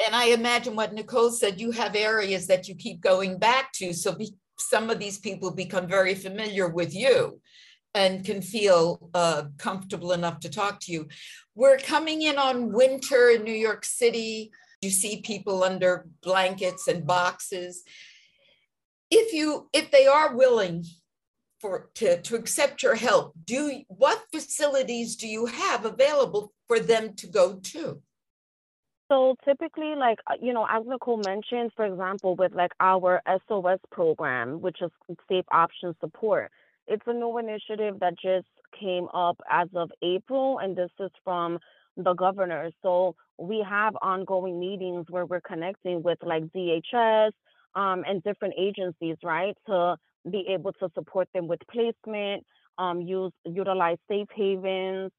And 0.06 0.16
I 0.16 0.26
imagine 0.26 0.76
what 0.76 0.94
Nicole 0.94 1.32
said, 1.32 1.60
you 1.60 1.72
have 1.72 1.96
areas 1.96 2.48
that 2.48 2.68
you 2.68 2.76
keep 2.76 3.02
going 3.02 3.38
back 3.38 3.74
to. 3.74 3.94
So 3.94 4.14
be, 4.14 4.34
some 4.58 4.90
of 4.90 5.00
these 5.00 5.18
people 5.18 5.52
become 5.52 5.88
very 5.88 6.16
familiar 6.16 6.70
with 6.70 6.94
you 6.94 7.42
and 7.94 8.24
can 8.24 8.42
feel 8.42 9.10
uh, 9.14 9.46
comfortable 9.58 10.12
enough 10.12 10.40
to 10.42 10.50
talk 10.50 10.80
to 10.82 10.92
you. 10.92 11.08
We're 11.56 11.78
coming 11.78 12.22
in 12.22 12.38
on 12.38 12.72
winter 12.72 13.30
in 13.30 13.44
New 13.44 13.52
York 13.52 13.84
City. 13.84 14.52
You 14.82 14.90
see 14.90 15.22
people 15.22 15.64
under 15.64 16.06
blankets 16.22 16.88
and 16.88 17.06
boxes. 17.06 17.84
If 19.12 19.34
you 19.34 19.68
if 19.74 19.90
they 19.92 20.06
are 20.06 20.36
willing 20.36 20.86
for 21.60 21.90
to, 21.96 22.22
to 22.22 22.36
accept 22.36 22.84
your 22.84 22.96
help, 22.96 23.34
do 23.46 23.84
what 23.88 24.24
facilities 24.32 25.16
do 25.16 25.28
you 25.28 25.46
have 25.46 25.86
available 25.86 26.54
for 26.68 26.80
them 26.80 27.14
to 27.16 27.28
go 27.28 27.56
to? 27.56 28.02
So 29.12 29.36
typically, 29.44 29.96
like, 29.96 30.20
uh, 30.28 30.36
you 30.40 30.54
know, 30.54 30.68
as 30.70 30.84
Nicole 30.86 31.22
mentioned, 31.26 31.72
for 31.76 31.86
example, 31.86 32.36
with 32.36 32.54
like 32.54 32.72
our 32.80 33.22
SOS 33.48 33.80
program, 33.92 34.62
which 34.62 34.78
is 34.82 34.92
Safe 35.28 35.46
Option 35.52 35.96
Support, 36.00 36.52
it's 36.88 37.04
a 37.08 37.14
new 37.14 37.38
initiative 37.40 38.00
that 38.02 38.14
just 38.22 38.48
came 38.80 39.08
up 39.14 39.40
as 39.50 39.68
of 39.76 39.92
April, 40.04 40.60
and 40.60 40.76
this 40.76 40.92
is 41.00 41.12
from 41.24 41.60
the 41.98 42.14
governor. 42.14 42.70
So 42.84 43.16
we 43.38 43.66
have 43.68 43.96
ongoing 44.02 44.60
meetings 44.60 45.06
where 45.10 45.26
we're 45.26 45.42
connecting 45.42 46.04
with 46.04 46.20
like 46.22 46.44
DHS 46.54 47.32
um, 47.76 48.04
and 48.08 48.24
different 48.24 48.54
agencies, 48.60 49.18
right, 49.24 49.56
to 49.68 49.98
be 50.30 50.46
able 50.50 50.74
to 50.74 50.90
support 50.94 51.28
them 51.34 51.48
with 51.48 51.60
placement, 51.72 52.46
um, 52.78 53.02
use 53.02 53.34
utilize 53.46 53.98
safe 54.08 54.28
havens. 54.36 55.12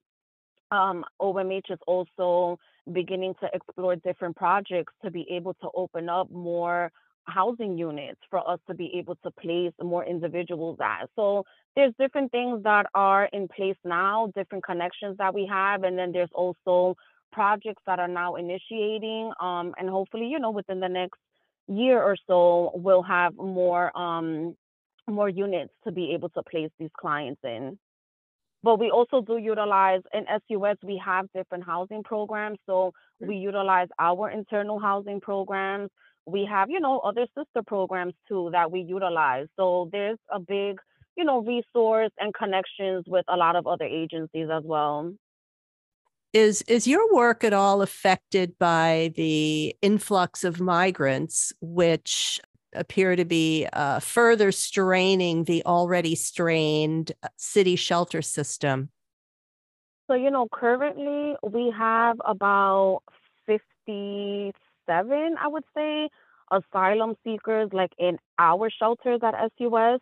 Um, 0.70 1.04
OMH 1.20 1.70
is 1.70 1.78
also 1.86 2.58
beginning 2.92 3.34
to 3.40 3.48
explore 3.52 3.96
different 3.96 4.36
projects 4.36 4.92
to 5.04 5.10
be 5.10 5.26
able 5.30 5.54
to 5.54 5.68
open 5.74 6.08
up 6.08 6.30
more 6.30 6.90
housing 7.24 7.78
units 7.78 8.20
for 8.28 8.48
us 8.48 8.58
to 8.66 8.74
be 8.74 8.92
able 8.94 9.16
to 9.16 9.30
place 9.32 9.72
more 9.82 10.04
individuals 10.04 10.78
at. 10.80 11.08
So 11.16 11.44
there's 11.76 11.92
different 11.98 12.32
things 12.32 12.62
that 12.64 12.86
are 12.94 13.26
in 13.32 13.48
place 13.48 13.76
now, 13.84 14.30
different 14.34 14.64
connections 14.64 15.16
that 15.18 15.34
we 15.34 15.46
have, 15.46 15.82
and 15.84 15.98
then 15.98 16.12
there's 16.12 16.30
also 16.34 16.96
projects 17.32 17.82
that 17.86 17.98
are 17.98 18.08
now 18.08 18.34
initiating. 18.34 19.32
Um, 19.40 19.74
and 19.78 19.88
hopefully, 19.88 20.26
you 20.26 20.38
know, 20.38 20.50
within 20.50 20.80
the 20.80 20.88
next 20.88 21.18
year 21.68 22.02
or 22.02 22.16
so, 22.26 22.72
we'll 22.74 23.02
have 23.02 23.36
more 23.36 23.96
um, 23.96 24.56
more 25.10 25.28
units 25.28 25.72
to 25.84 25.92
be 25.92 26.12
able 26.14 26.28
to 26.30 26.42
place 26.42 26.70
these 26.78 26.90
clients 26.98 27.40
in. 27.44 27.78
But 28.62 28.78
we 28.78 28.90
also 28.90 29.22
do 29.22 29.38
utilize 29.38 30.02
in 30.12 30.26
SUS, 30.26 30.76
we 30.82 31.00
have 31.04 31.26
different 31.34 31.64
housing 31.64 32.02
programs. 32.02 32.58
So 32.66 32.92
mm. 33.22 33.28
we 33.28 33.36
utilize 33.36 33.88
our 33.98 34.30
internal 34.30 34.78
housing 34.78 35.20
programs 35.20 35.90
we 36.26 36.46
have, 36.50 36.70
you 36.70 36.80
know, 36.80 36.98
other 37.00 37.26
sister 37.36 37.62
programs 37.66 38.14
too 38.28 38.50
that 38.52 38.70
we 38.70 38.80
utilize. 38.80 39.46
So 39.56 39.88
there's 39.92 40.18
a 40.32 40.38
big, 40.38 40.78
you 41.16 41.24
know, 41.24 41.42
resource 41.42 42.12
and 42.18 42.32
connections 42.34 43.04
with 43.06 43.24
a 43.28 43.36
lot 43.36 43.56
of 43.56 43.66
other 43.66 43.84
agencies 43.84 44.48
as 44.52 44.62
well. 44.64 45.12
Is 46.32 46.62
is 46.62 46.86
your 46.86 47.12
work 47.12 47.42
at 47.42 47.52
all 47.52 47.82
affected 47.82 48.56
by 48.58 49.12
the 49.16 49.74
influx 49.82 50.44
of 50.44 50.60
migrants, 50.60 51.52
which 51.60 52.40
appear 52.74 53.16
to 53.16 53.24
be 53.24 53.66
uh, 53.72 54.00
further 54.00 54.52
straining 54.52 55.44
the 55.44 55.62
already 55.64 56.14
strained 56.14 57.12
uh, 57.22 57.28
city 57.36 57.76
shelter 57.76 58.22
system? 58.22 58.90
So, 60.06 60.14
you 60.14 60.30
know, 60.30 60.48
currently 60.52 61.36
we 61.42 61.72
have 61.76 62.16
about 62.24 63.02
57, 63.46 64.52
I 65.40 65.48
would 65.48 65.64
say, 65.74 66.08
asylum 66.50 67.14
seekers 67.22 67.70
like 67.72 67.92
in 67.98 68.18
our 68.38 68.70
shelters 68.70 69.20
at 69.22 69.34
SUS. 69.56 70.00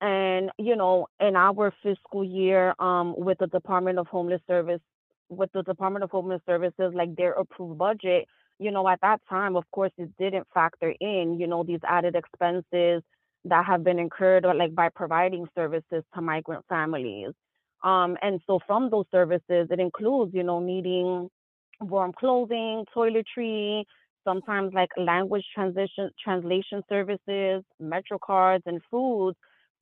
And, 0.00 0.50
you 0.58 0.76
know, 0.76 1.08
in 1.18 1.34
our 1.34 1.72
fiscal 1.82 2.22
year 2.22 2.74
um, 2.78 3.14
with 3.16 3.38
the 3.38 3.46
Department 3.48 3.98
of 3.98 4.06
Homeless 4.06 4.42
Service, 4.46 4.80
with 5.28 5.50
the 5.52 5.62
Department 5.62 6.04
of 6.04 6.10
Homeless 6.10 6.40
Services, 6.46 6.92
like 6.94 7.16
their 7.16 7.32
approved 7.32 7.78
budget, 7.78 8.26
you 8.58 8.70
know, 8.70 8.88
at 8.88 9.00
that 9.02 9.20
time, 9.28 9.56
of 9.56 9.64
course, 9.70 9.92
it 9.98 10.10
didn't 10.18 10.46
factor 10.52 10.92
in, 11.00 11.38
you 11.38 11.46
know, 11.46 11.62
these 11.62 11.80
added 11.86 12.16
expenses 12.16 13.02
that 13.44 13.64
have 13.66 13.84
been 13.84 13.98
incurred 13.98 14.44
like 14.44 14.74
by 14.74 14.88
providing 14.88 15.46
services 15.54 16.02
to 16.14 16.20
migrant 16.20 16.64
families. 16.68 17.32
Um, 17.84 18.16
and 18.22 18.40
so 18.46 18.58
from 18.66 18.90
those 18.90 19.06
services, 19.12 19.68
it 19.70 19.78
includes, 19.78 20.32
you 20.34 20.42
know, 20.42 20.60
needing 20.60 21.28
warm 21.80 22.12
clothing, 22.12 22.84
toiletry, 22.94 23.84
sometimes 24.24 24.74
like 24.74 24.90
language 24.96 25.44
transition 25.54 26.10
translation 26.22 26.82
services, 26.88 27.62
metro 27.80 28.18
cards, 28.18 28.64
and 28.66 28.80
food. 28.90 29.34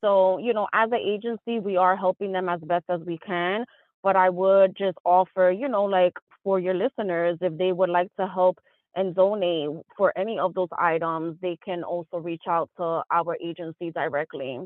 So, 0.03 0.39
you 0.39 0.53
know, 0.53 0.69
as 0.75 0.91
an 0.93 0.99
agency, 0.99 1.59
we 1.59 1.77
are 1.77 1.97
helping 1.97 2.33
them 2.33 2.49
as 2.49 2.61
best 2.61 2.85
as 2.89 3.01
we 3.01 3.19
can. 3.19 3.65
But 4.03 4.15
I 4.15 4.29
would 4.29 4.77
just 4.77 4.99
offer, 5.05 5.51
you 5.51 5.69
know, 5.69 5.85
like 5.85 6.13
for 6.47 6.61
your 6.61 6.75
listeners, 6.75 7.37
if 7.41 7.59
they 7.59 7.73
would 7.73 7.91
like 7.91 8.09
to 8.21 8.29
help 8.29 8.61
and 8.95 9.17
donate 9.17 9.69
for 9.97 10.17
any 10.17 10.39
of 10.39 10.55
those 10.55 10.69
items, 10.79 11.37
they 11.43 11.59
can 11.65 11.83
also 11.83 12.19
reach 12.19 12.45
out 12.49 12.71
to 12.77 13.03
our 13.11 13.37
agency 13.43 13.91
directly. 13.91 14.61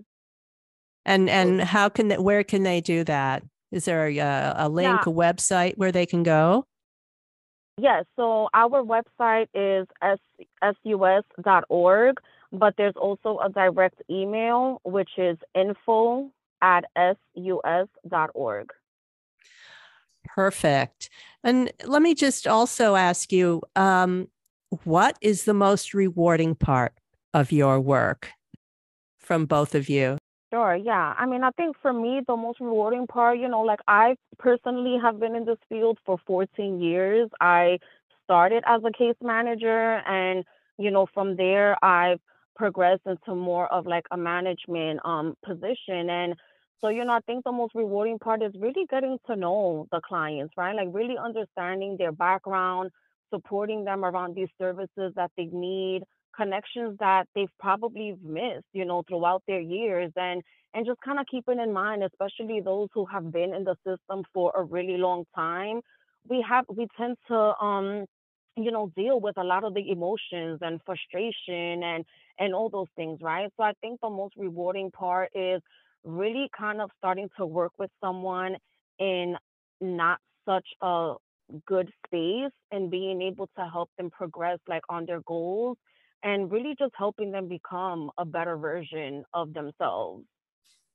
And 1.07 1.31
and 1.31 1.63
how 1.63 1.89
can 1.89 2.09
they, 2.09 2.19
where 2.19 2.45
can 2.45 2.65
they 2.65 2.83
do 2.83 3.03
that? 3.05 3.43
Is 3.73 3.87
there 3.87 4.09
a, 4.09 4.55
a 4.59 4.69
link, 4.69 5.01
yeah. 5.07 5.11
a 5.11 5.15
website 5.15 5.79
where 5.79 5.91
they 5.91 6.05
can 6.05 6.23
go? 6.23 6.67
Yes, 7.79 8.05
so 8.15 8.51
our 8.53 8.83
website 8.83 9.49
is 9.55 9.87
sus.org, 10.85 12.17
but 12.53 12.75
there's 12.77 12.97
also 12.97 13.39
a 13.43 13.49
direct 13.49 14.03
email, 14.11 14.83
which 14.85 15.13
is 15.17 15.39
info 15.55 16.31
at 16.61 16.85
sus.org. 17.35 18.69
Perfect. 20.41 21.11
And 21.45 21.71
let 21.85 22.01
me 22.01 22.15
just 22.15 22.47
also 22.47 22.95
ask 22.95 23.31
you 23.31 23.61
um, 23.77 24.29
what 24.85 25.19
is 25.21 25.45
the 25.45 25.53
most 25.53 25.93
rewarding 25.93 26.55
part 26.55 26.95
of 27.35 27.53
your 27.53 27.79
work 27.79 28.31
from 29.19 29.45
both 29.45 29.75
of 29.75 29.91
you? 29.91 30.17
Sure, 30.51 30.75
yeah. 30.75 31.15
I 31.19 31.27
mean, 31.27 31.45
I 31.45 31.51
think 31.51 31.77
for 31.83 31.93
me, 31.93 32.23
the 32.27 32.39
most 32.39 32.59
rewarding 32.59 33.07
part, 33.07 33.39
you 33.39 33.49
know, 33.49 33.61
like 33.61 33.81
I 33.87 34.17
personally 34.39 34.97
have 35.03 35.21
been 35.21 35.37
in 35.37 35.45
this 35.45 35.59
field 35.69 35.99
for 36.07 36.17
14 36.27 36.81
years. 36.81 37.29
I 37.39 37.79
started 38.25 38.65
as 38.67 38.81
a 38.83 38.93
case 38.97 39.17
manager, 39.23 39.99
and, 40.07 40.43
you 40.79 40.91
know, 40.91 41.07
from 41.13 41.37
there, 41.37 41.77
I've 41.85 42.21
progressed 42.57 43.03
into 43.05 43.35
more 43.35 43.71
of 43.71 43.87
like 43.87 44.07
a 44.11 44.17
management 44.17 45.01
um, 45.05 45.37
position. 45.45 46.09
And 46.09 46.35
so, 46.81 46.89
you 46.89 47.05
know, 47.05 47.13
I 47.13 47.21
think 47.27 47.45
the 47.45 47.53
most 47.53 47.75
rewarding 47.75 48.19
part 48.19 48.43
is 48.43 48.53
really 48.59 48.87
getting 48.89 49.19
to 49.27 49.37
know 49.37 49.87
the 49.93 50.01
clients, 50.01 50.55
right? 50.57 50.75
Like 50.75 50.89
really 50.93 51.17
understanding 51.23 51.97
their 51.99 52.13
background, 52.13 52.91
supporting 53.33 53.85
them 53.85 54.05
around 54.05 54.35
these 54.35 54.49
services 54.59 55.13
that 55.17 55.31
they 55.37 55.47
need 55.47 56.03
connections 56.35 56.97
that 57.01 57.27
they've 57.35 57.51
probably 57.59 58.15
missed, 58.23 58.67
you 58.73 58.85
know, 58.85 59.03
throughout 59.09 59.43
their 59.47 59.61
years 59.61 60.13
and 60.17 60.43
and 60.73 60.87
just 60.87 61.01
kind 61.05 61.19
of 61.19 61.27
keeping 61.29 61.59
in 61.59 61.73
mind, 61.73 62.05
especially 62.05 62.61
those 62.61 62.89
who 62.95 63.05
have 63.07 63.33
been 63.33 63.53
in 63.53 63.65
the 63.65 63.75
system 63.85 64.23
for 64.33 64.53
a 64.57 64.63
really 64.63 64.97
long 64.97 65.25
time, 65.35 65.81
we 66.29 66.45
have 66.49 66.65
we 66.69 66.87
tend 66.97 67.17
to 67.29 67.37
um 67.63 68.05
you 68.57 68.71
know 68.71 68.91
deal 68.97 69.21
with 69.21 69.37
a 69.39 69.45
lot 69.45 69.65
of 69.65 69.75
the 69.75 69.91
emotions 69.91 70.59
and 70.63 70.81
frustration 70.85 71.83
and 71.83 72.05
and 72.39 72.55
all 72.55 72.69
those 72.69 72.89
things 72.97 73.19
right 73.23 73.49
so 73.57 73.63
i 73.63 73.73
think 73.81 74.01
the 74.03 74.11
most 74.11 74.35
rewarding 74.37 74.91
part 74.91 75.31
is 75.35 75.61
really 76.05 76.49
kind 76.57 76.81
of 76.81 76.91
starting 76.99 77.29
to 77.39 77.47
work 77.47 77.73
with 77.79 77.91
someone 78.03 78.57
in 78.99 79.37
not 79.81 80.19
such 80.47 80.67
a 80.83 81.15
good 81.67 81.91
space 82.07 82.53
and 82.71 82.91
being 82.91 83.23
able 83.23 83.49
to 83.59 83.69
help 83.73 83.91
them 83.99 84.11
progress 84.11 84.59
like 84.69 84.83
on 84.89 85.07
their 85.07 85.21
goals 85.23 85.77
and 86.23 86.51
really 86.53 86.75
just 86.79 86.93
helping 86.97 87.31
them 87.33 87.49
become 87.49 88.11
a 88.19 88.25
better 88.25 88.57
version 88.57 89.25
of 89.35 89.53
themselves. 89.55 90.25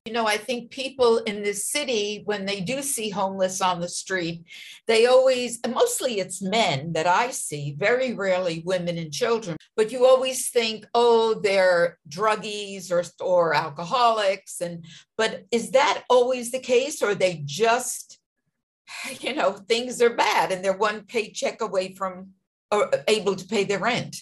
You 0.06 0.14
know, 0.14 0.28
I 0.28 0.38
think 0.38 0.70
people 0.70 1.18
in 1.18 1.42
this 1.42 1.66
city, 1.66 2.22
when 2.26 2.46
they 2.46 2.62
do 2.62 2.84
see 2.84 3.10
homeless 3.10 3.60
on 3.60 3.80
the 3.80 3.90
street, 3.90 4.46
they 4.86 5.08
always, 5.08 5.60
mostly 5.68 6.20
it's 6.20 6.44
men 6.44 6.94
that 6.94 7.08
I 7.08 7.32
see, 7.32 7.76
very 7.76 8.14
rarely 8.14 8.62
women 8.64 9.00
and 9.00 9.12
children, 9.12 9.58
but 9.76 9.92
you 9.92 10.06
always 10.06 10.52
think, 10.52 10.86
oh, 10.94 11.40
they're 11.42 11.98
druggies 12.08 12.92
or, 12.92 13.04
or 13.20 13.56
alcoholics. 13.56 14.62
And, 14.62 14.86
but 15.18 15.46
is 15.52 15.72
that 15.72 16.04
always 16.08 16.52
the 16.52 16.60
case 16.60 17.02
or 17.02 17.16
they 17.16 17.42
just, 17.44 18.20
you 19.22 19.34
know, 19.34 19.54
things 19.54 20.04
are 20.04 20.14
bad 20.14 20.52
and 20.52 20.64
they're 20.64 20.78
one 20.78 21.06
paycheck 21.06 21.62
away 21.62 21.96
from 21.96 22.34
or 22.72 22.92
able 23.08 23.36
to 23.36 23.48
pay 23.48 23.64
their 23.64 23.80
rent? 23.80 24.18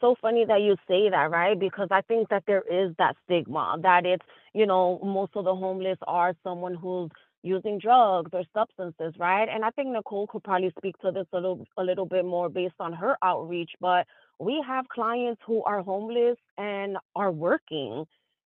So 0.00 0.16
funny 0.20 0.44
that 0.46 0.60
you 0.60 0.76
say 0.88 1.10
that, 1.10 1.30
right? 1.30 1.58
Because 1.58 1.88
I 1.90 2.02
think 2.02 2.28
that 2.30 2.44
there 2.46 2.62
is 2.70 2.94
that 2.98 3.16
stigma 3.24 3.76
that 3.82 4.06
it's, 4.06 4.24
you 4.54 4.66
know, 4.66 5.00
most 5.02 5.32
of 5.36 5.44
the 5.44 5.54
homeless 5.54 5.98
are 6.06 6.34
someone 6.42 6.74
who's 6.74 7.10
using 7.42 7.78
drugs 7.78 8.30
or 8.32 8.42
substances, 8.54 9.14
right? 9.18 9.48
And 9.48 9.64
I 9.64 9.70
think 9.70 9.88
Nicole 9.88 10.26
could 10.26 10.42
probably 10.44 10.72
speak 10.78 10.98
to 10.98 11.12
this 11.12 11.26
a 11.32 11.36
little 11.36 11.64
a 11.76 11.82
little 11.84 12.06
bit 12.06 12.24
more 12.24 12.48
based 12.48 12.74
on 12.80 12.92
her 12.92 13.16
outreach, 13.22 13.70
but 13.80 14.06
we 14.38 14.62
have 14.66 14.88
clients 14.88 15.40
who 15.46 15.62
are 15.62 15.82
homeless 15.82 16.36
and 16.58 16.98
are 17.14 17.30
working 17.30 18.04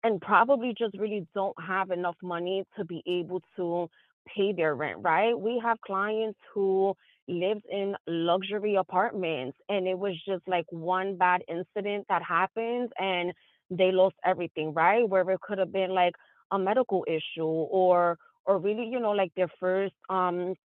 and 0.03 0.21
probably 0.21 0.73
just 0.77 0.97
really 0.97 1.27
don't 1.33 1.55
have 1.61 1.91
enough 1.91 2.15
money 2.21 2.65
to 2.77 2.85
be 2.85 3.03
able 3.07 3.41
to 3.55 3.89
pay 4.27 4.53
their 4.53 4.75
rent, 4.75 4.99
right? 5.01 5.37
We 5.37 5.59
have 5.63 5.79
clients 5.81 6.39
who 6.53 6.95
lived 7.27 7.65
in 7.69 7.95
luxury 8.07 8.75
apartments 8.75 9.57
and 9.69 9.87
it 9.87 9.97
was 9.97 10.13
just 10.27 10.43
like 10.47 10.65
one 10.69 11.17
bad 11.17 11.41
incident 11.47 12.05
that 12.09 12.21
happened 12.23 12.91
and 12.99 13.33
they 13.69 13.91
lost 13.91 14.15
everything, 14.25 14.73
right? 14.73 15.07
Where 15.07 15.29
it 15.29 15.41
could 15.41 15.57
have 15.59 15.71
been 15.71 15.91
like 15.91 16.13
a 16.51 16.59
medical 16.59 17.05
issue 17.07 17.43
or 17.45 18.17
or 18.45 18.57
really, 18.57 18.87
you 18.87 18.99
know, 18.99 19.11
like 19.11 19.31
their 19.35 19.51
first 19.59 19.93
um 20.09 20.55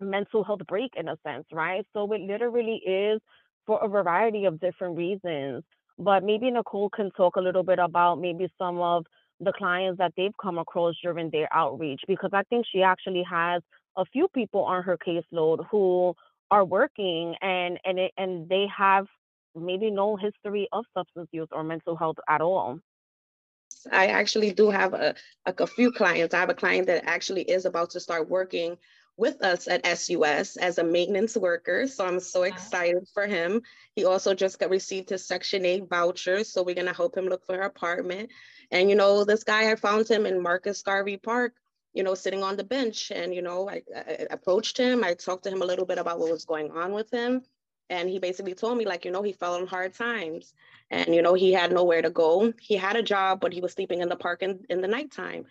mental 0.00 0.44
health 0.44 0.60
break 0.68 0.92
in 0.96 1.08
a 1.08 1.16
sense, 1.26 1.44
right? 1.52 1.86
So 1.92 2.10
it 2.12 2.20
literally 2.22 2.76
is 2.86 3.20
for 3.66 3.82
a 3.82 3.88
variety 3.88 4.44
of 4.44 4.60
different 4.60 4.96
reasons. 4.96 5.62
But 5.98 6.24
maybe 6.24 6.50
Nicole 6.50 6.90
can 6.90 7.10
talk 7.12 7.36
a 7.36 7.40
little 7.40 7.62
bit 7.62 7.78
about 7.78 8.20
maybe 8.20 8.48
some 8.58 8.78
of 8.80 9.04
the 9.42 9.52
clients 9.52 9.98
that 9.98 10.12
they've 10.16 10.36
come 10.40 10.58
across 10.58 10.94
during 11.02 11.30
their 11.30 11.48
outreach 11.52 12.00
because 12.06 12.30
I 12.32 12.42
think 12.44 12.64
she 12.70 12.82
actually 12.82 13.24
has 13.28 13.62
a 13.96 14.04
few 14.06 14.28
people 14.28 14.62
on 14.62 14.82
her 14.82 14.96
caseload 14.96 15.66
who 15.70 16.14
are 16.50 16.64
working 16.64 17.34
and 17.42 17.78
and 17.84 17.98
it, 17.98 18.12
and 18.16 18.48
they 18.48 18.66
have 18.76 19.06
maybe 19.54 19.90
no 19.90 20.16
history 20.16 20.68
of 20.72 20.84
substance 20.96 21.28
use 21.32 21.48
or 21.52 21.64
mental 21.64 21.96
health 21.96 22.16
at 22.28 22.40
all. 22.40 22.78
I 23.90 24.06
actually 24.06 24.52
do 24.52 24.70
have 24.70 24.94
a, 24.94 25.14
like 25.46 25.60
a 25.60 25.66
few 25.66 25.90
clients. 25.90 26.34
I 26.34 26.40
have 26.40 26.50
a 26.50 26.54
client 26.54 26.86
that 26.86 27.04
actually 27.06 27.42
is 27.42 27.64
about 27.64 27.90
to 27.90 28.00
start 28.00 28.28
working 28.28 28.76
with 29.16 29.42
us 29.42 29.68
at 29.68 29.86
SUS 29.86 30.56
as 30.56 30.78
a 30.78 30.84
maintenance 30.84 31.36
worker. 31.36 31.86
So 31.86 32.06
I'm 32.06 32.20
so 32.20 32.42
excited 32.44 33.06
for 33.12 33.26
him. 33.26 33.62
He 33.94 34.04
also 34.04 34.34
just 34.34 34.58
got 34.58 34.70
received 34.70 35.10
his 35.10 35.26
Section 35.26 35.64
8 35.64 35.88
voucher. 35.88 36.44
So 36.44 36.62
we're 36.62 36.74
gonna 36.74 36.94
help 36.94 37.16
him 37.16 37.26
look 37.26 37.44
for 37.44 37.56
an 37.56 37.62
apartment. 37.62 38.30
And 38.70 38.88
you 38.88 38.96
know, 38.96 39.24
this 39.24 39.44
guy, 39.44 39.70
I 39.70 39.76
found 39.76 40.08
him 40.08 40.26
in 40.26 40.42
Marcus 40.42 40.82
Garvey 40.82 41.18
Park 41.18 41.54
you 41.92 42.02
know, 42.02 42.14
sitting 42.14 42.42
on 42.42 42.56
the 42.56 42.64
bench. 42.64 43.10
And, 43.14 43.34
you 43.34 43.42
know, 43.42 43.68
I, 43.68 43.82
I, 43.94 44.26
approached 44.30 44.78
him. 44.78 45.04
I 45.04 45.14
talked 45.14 45.44
to 45.44 45.50
him 45.50 45.62
a 45.62 45.66
little 45.66 45.84
bit 45.84 45.98
about 45.98 46.18
what 46.18 46.30
was 46.30 46.44
going 46.44 46.70
on 46.70 46.92
with 46.92 47.10
him. 47.10 47.42
And 47.90 48.08
he 48.08 48.18
basically 48.18 48.54
told 48.54 48.78
me, 48.78 48.86
like, 48.86 49.04
you 49.04 49.10
know, 49.10 49.22
he 49.22 49.32
fell 49.32 49.54
on 49.54 49.66
hard 49.66 49.92
times 49.92 50.54
and, 50.90 51.14
you 51.14 51.20
know, 51.20 51.34
he 51.34 51.52
had 51.52 51.72
nowhere 51.72 52.00
to 52.00 52.10
go. 52.10 52.52
He 52.58 52.76
had 52.76 52.96
a 52.96 53.02
job, 53.02 53.40
but 53.40 53.52
he 53.52 53.60
was 53.60 53.72
sleeping 53.72 54.00
in 54.00 54.08
the 54.08 54.16
park 54.16 54.42
in, 54.42 54.64
in 54.70 54.80
the 54.80 54.88
nighttime. 54.88 55.44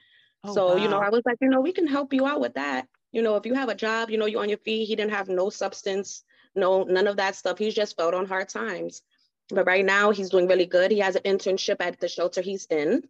Oh, 0.44 0.54
so, 0.54 0.68
wow. 0.70 0.76
you 0.78 0.88
know, 0.88 1.00
I 1.00 1.10
was 1.10 1.22
like, 1.26 1.38
you 1.40 1.50
know, 1.50 1.62
we 1.62 1.72
can 1.72 1.86
help 1.86 2.14
you 2.14 2.26
out 2.26 2.42
with 2.42 2.56
that. 2.56 2.88
You 3.12 3.22
know, 3.22 3.36
if 3.36 3.46
you 3.46 3.54
have 3.54 3.70
a 3.70 3.76
job, 3.76 4.10
you 4.10 4.18
know, 4.18 4.26
you're 4.26 4.42
on 4.42 4.50
your 4.50 4.58
feet. 4.58 4.86
He 4.86 4.96
didn't 4.96 5.12
have 5.12 5.30
no 5.30 5.50
substance, 5.50 6.24
no, 6.56 6.84
none 6.84 7.08
of 7.08 7.18
that 7.18 7.36
stuff. 7.36 7.58
He's 7.58 7.74
just 7.74 7.98
felt 7.98 8.14
on 8.14 8.26
hard 8.26 8.50
times. 8.50 9.02
But 9.50 9.66
right 9.66 9.86
now 9.86 10.12
he's 10.12 10.30
doing 10.30 10.48
really 10.48 10.66
good. 10.66 10.92
He 10.92 11.00
has 11.00 11.16
an 11.16 11.24
internship 11.24 11.78
at 11.80 12.00
the 12.00 12.08
shelter 12.08 12.42
he's 12.42 12.66
in. 12.68 13.04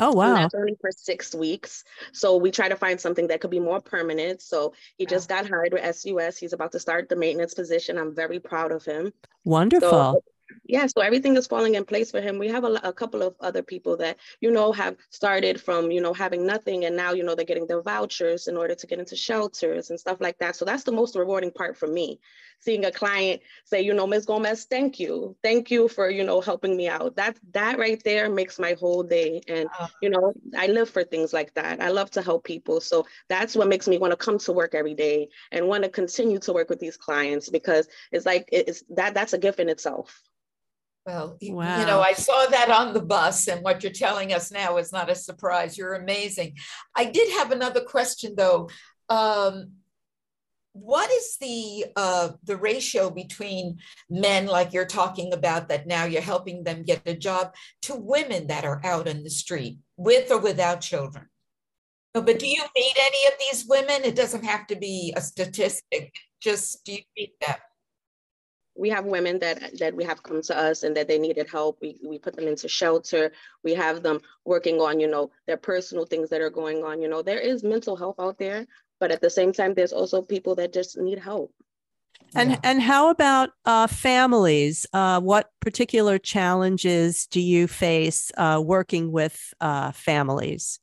Oh 0.00 0.10
wow! 0.10 0.26
And 0.26 0.36
that's 0.38 0.54
only 0.54 0.76
for 0.80 0.90
six 0.90 1.34
weeks. 1.34 1.84
So 2.12 2.36
we 2.36 2.50
try 2.50 2.68
to 2.68 2.74
find 2.74 3.00
something 3.00 3.28
that 3.28 3.40
could 3.40 3.52
be 3.52 3.60
more 3.60 3.80
permanent. 3.80 4.42
So 4.42 4.74
he 4.96 5.06
just 5.06 5.28
got 5.28 5.48
hired 5.48 5.72
with 5.72 5.84
SUS. 5.96 6.36
He's 6.36 6.52
about 6.52 6.72
to 6.72 6.80
start 6.80 7.08
the 7.08 7.14
maintenance 7.14 7.54
position. 7.54 7.96
I'm 7.96 8.12
very 8.12 8.40
proud 8.40 8.72
of 8.72 8.84
him. 8.84 9.12
Wonderful. 9.44 9.88
So 9.88 10.24
yeah, 10.66 10.86
so 10.86 11.00
everything 11.00 11.36
is 11.36 11.46
falling 11.46 11.74
in 11.74 11.84
place 11.84 12.10
for 12.10 12.20
him. 12.20 12.38
We 12.38 12.48
have 12.48 12.64
a, 12.64 12.80
a, 12.82 12.92
couple 12.92 13.22
of 13.22 13.34
other 13.40 13.62
people 13.62 13.96
that, 13.98 14.18
you 14.40 14.50
know, 14.50 14.72
have 14.72 14.96
started 15.10 15.60
from, 15.60 15.90
you 15.90 16.00
know, 16.00 16.12
having 16.12 16.46
nothing 16.46 16.84
and 16.84 16.96
now, 16.96 17.12
you 17.12 17.22
know, 17.22 17.34
they're 17.34 17.44
getting 17.44 17.66
their 17.66 17.82
vouchers 17.82 18.46
in 18.46 18.56
order 18.56 18.74
to 18.74 18.86
get 18.86 18.98
into 18.98 19.16
shelters 19.16 19.90
and 19.90 19.98
stuff 19.98 20.20
like 20.20 20.38
that. 20.38 20.56
So 20.56 20.64
that's 20.64 20.84
the 20.84 20.92
most 20.92 21.16
rewarding 21.16 21.50
part 21.50 21.76
for 21.76 21.86
me, 21.86 22.20
seeing 22.60 22.84
a 22.84 22.90
client 22.90 23.40
say, 23.64 23.82
you 23.82 23.94
know, 23.94 24.06
Ms. 24.06 24.26
Gomez, 24.26 24.64
thank 24.64 25.00
you. 25.00 25.36
Thank 25.42 25.70
you 25.70 25.88
for, 25.88 26.10
you 26.10 26.24
know, 26.24 26.40
helping 26.40 26.76
me 26.76 26.88
out. 26.88 27.16
That, 27.16 27.38
that 27.52 27.78
right 27.78 28.02
there 28.04 28.28
makes 28.28 28.58
my 28.58 28.74
whole 28.78 29.02
day. 29.02 29.40
And, 29.48 29.68
oh. 29.80 29.88
you 30.02 30.10
know, 30.10 30.34
I 30.56 30.66
live 30.66 30.90
for 30.90 31.04
things 31.04 31.32
like 31.32 31.54
that. 31.54 31.80
I 31.80 31.88
love 31.88 32.10
to 32.12 32.22
help 32.22 32.44
people. 32.44 32.80
So 32.80 33.06
that's 33.28 33.56
what 33.56 33.68
makes 33.68 33.88
me 33.88 33.98
want 33.98 34.12
to 34.12 34.16
come 34.16 34.38
to 34.40 34.52
work 34.52 34.74
every 34.74 34.94
day 34.94 35.28
and 35.52 35.68
want 35.68 35.84
to 35.84 35.90
continue 35.90 36.38
to 36.40 36.52
work 36.52 36.68
with 36.68 36.80
these 36.80 36.96
clients 36.96 37.48
because 37.48 37.88
it's 38.12 38.26
like, 38.26 38.48
it's 38.52 38.82
that 38.90 39.14
that's 39.14 39.32
a 39.32 39.38
gift 39.38 39.58
in 39.58 39.68
itself. 39.68 40.22
Well, 41.06 41.36
wow. 41.42 41.80
you 41.80 41.86
know, 41.86 42.00
I 42.00 42.14
saw 42.14 42.46
that 42.46 42.70
on 42.70 42.94
the 42.94 43.02
bus, 43.02 43.46
and 43.48 43.62
what 43.62 43.82
you're 43.82 43.92
telling 43.92 44.32
us 44.32 44.50
now 44.50 44.78
is 44.78 44.90
not 44.90 45.10
a 45.10 45.14
surprise. 45.14 45.76
You're 45.76 45.94
amazing. 45.94 46.56
I 46.96 47.04
did 47.04 47.30
have 47.34 47.52
another 47.52 47.82
question, 47.82 48.34
though. 48.36 48.70
Um, 49.10 49.72
what 50.72 51.10
is 51.10 51.36
the 51.40 51.86
uh, 51.94 52.30
the 52.44 52.56
ratio 52.56 53.10
between 53.10 53.78
men, 54.08 54.46
like 54.46 54.72
you're 54.72 54.86
talking 54.86 55.34
about, 55.34 55.68
that 55.68 55.86
now 55.86 56.04
you're 56.04 56.22
helping 56.22 56.64
them 56.64 56.82
get 56.82 57.02
a 57.06 57.14
job, 57.14 57.54
to 57.82 57.94
women 57.94 58.46
that 58.46 58.64
are 58.64 58.80
out 58.82 59.06
in 59.06 59.22
the 59.22 59.30
street 59.30 59.78
with 59.96 60.30
or 60.30 60.38
without 60.38 60.80
children? 60.80 61.26
but 62.14 62.38
do 62.38 62.46
you 62.46 62.62
meet 62.76 62.96
any 62.96 63.26
of 63.26 63.32
these 63.40 63.66
women? 63.66 64.04
It 64.04 64.14
doesn't 64.14 64.44
have 64.44 64.68
to 64.68 64.76
be 64.76 65.12
a 65.16 65.20
statistic. 65.20 66.14
Just 66.40 66.84
do 66.84 66.92
you 66.92 67.02
meet 67.16 67.32
them? 67.40 67.56
We 68.76 68.88
have 68.90 69.04
women 69.04 69.38
that 69.38 69.78
that 69.78 69.94
we 69.94 70.04
have 70.04 70.22
come 70.22 70.42
to 70.42 70.56
us 70.56 70.82
and 70.82 70.96
that 70.96 71.08
they 71.08 71.18
needed 71.18 71.48
help. 71.48 71.78
We 71.80 71.98
we 72.04 72.18
put 72.18 72.36
them 72.36 72.48
into 72.48 72.68
shelter. 72.68 73.32
We 73.62 73.74
have 73.74 74.02
them 74.02 74.20
working 74.44 74.80
on, 74.80 75.00
you 75.00 75.06
know, 75.06 75.30
their 75.46 75.56
personal 75.56 76.06
things 76.06 76.30
that 76.30 76.40
are 76.40 76.50
going 76.50 76.82
on. 76.84 77.00
You 77.00 77.08
know, 77.08 77.22
there 77.22 77.38
is 77.38 77.62
mental 77.62 77.96
health 77.96 78.16
out 78.18 78.38
there, 78.38 78.66
but 79.00 79.10
at 79.10 79.20
the 79.20 79.30
same 79.30 79.52
time, 79.52 79.74
there's 79.74 79.92
also 79.92 80.22
people 80.22 80.54
that 80.56 80.72
just 80.72 80.98
need 80.98 81.18
help. 81.18 81.52
And 82.34 82.50
yeah. 82.50 82.60
and 82.64 82.82
how 82.82 83.10
about 83.10 83.50
uh, 83.64 83.86
families? 83.86 84.86
Uh, 84.92 85.20
what 85.20 85.50
particular 85.60 86.18
challenges 86.18 87.26
do 87.26 87.40
you 87.40 87.68
face 87.68 88.32
uh, 88.36 88.60
working 88.64 89.12
with 89.12 89.54
uh, 89.60 89.92
families? 89.92 90.80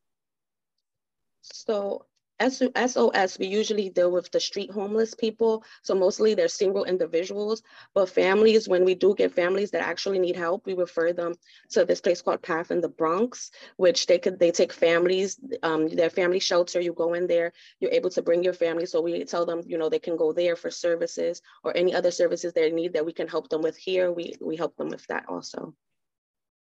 So 1.41 2.05
SOS, 2.41 3.39
we 3.39 3.47
usually 3.47 3.89
deal 3.89 4.11
with 4.11 4.31
the 4.31 4.39
street 4.39 4.71
homeless 4.71 5.13
people. 5.13 5.63
So 5.83 5.95
mostly 5.95 6.33
they're 6.33 6.47
single 6.47 6.85
individuals, 6.85 7.63
but 7.93 8.09
families, 8.09 8.67
when 8.67 8.85
we 8.85 8.95
do 8.95 9.13
get 9.15 9.33
families 9.33 9.71
that 9.71 9.83
actually 9.83 10.19
need 10.19 10.35
help, 10.35 10.65
we 10.65 10.73
refer 10.73 11.13
them 11.13 11.35
to 11.71 11.85
this 11.85 12.01
place 12.01 12.21
called 12.21 12.41
Path 12.41 12.71
in 12.71 12.81
the 12.81 12.89
Bronx, 12.89 13.51
which 13.77 14.07
they 14.07 14.19
could, 14.19 14.39
they 14.39 14.51
take 14.51 14.73
families, 14.73 15.39
um, 15.63 15.87
their 15.87 16.09
family 16.09 16.39
shelter, 16.39 16.79
you 16.79 16.93
go 16.93 17.13
in 17.13 17.27
there, 17.27 17.53
you're 17.79 17.91
able 17.91 18.09
to 18.11 18.21
bring 18.21 18.43
your 18.43 18.53
family. 18.53 18.85
So 18.85 19.01
we 19.01 19.23
tell 19.25 19.45
them, 19.45 19.61
you 19.65 19.77
know, 19.77 19.89
they 19.89 19.99
can 19.99 20.17
go 20.17 20.33
there 20.33 20.55
for 20.55 20.71
services 20.71 21.41
or 21.63 21.75
any 21.75 21.93
other 21.93 22.11
services 22.11 22.53
they 22.53 22.71
need 22.71 22.93
that 22.93 23.05
we 23.05 23.13
can 23.13 23.27
help 23.27 23.49
them 23.49 23.61
with 23.61 23.77
here. 23.77 24.11
We, 24.11 24.35
we 24.41 24.55
help 24.55 24.75
them 24.77 24.89
with 24.89 25.05
that 25.07 25.25
also. 25.27 25.73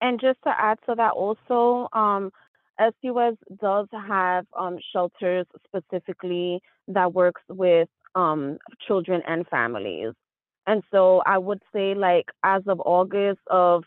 And 0.00 0.21
just 0.21 0.42
to 0.42 0.50
add 0.50 0.78
to 0.87 0.94
that 0.97 1.12
also, 1.12 1.88
um, 1.92 2.30
SUS 2.78 3.34
does 3.60 3.88
have 3.92 4.46
um, 4.58 4.78
shelters 4.92 5.46
specifically 5.66 6.60
that 6.88 7.12
works 7.12 7.42
with 7.48 7.88
um, 8.14 8.58
children 8.86 9.22
and 9.26 9.46
families. 9.48 10.12
And 10.66 10.82
so 10.90 11.22
I 11.26 11.36
would 11.38 11.62
say, 11.72 11.94
like, 11.94 12.26
as 12.42 12.62
of 12.66 12.80
August 12.80 13.40
of 13.48 13.84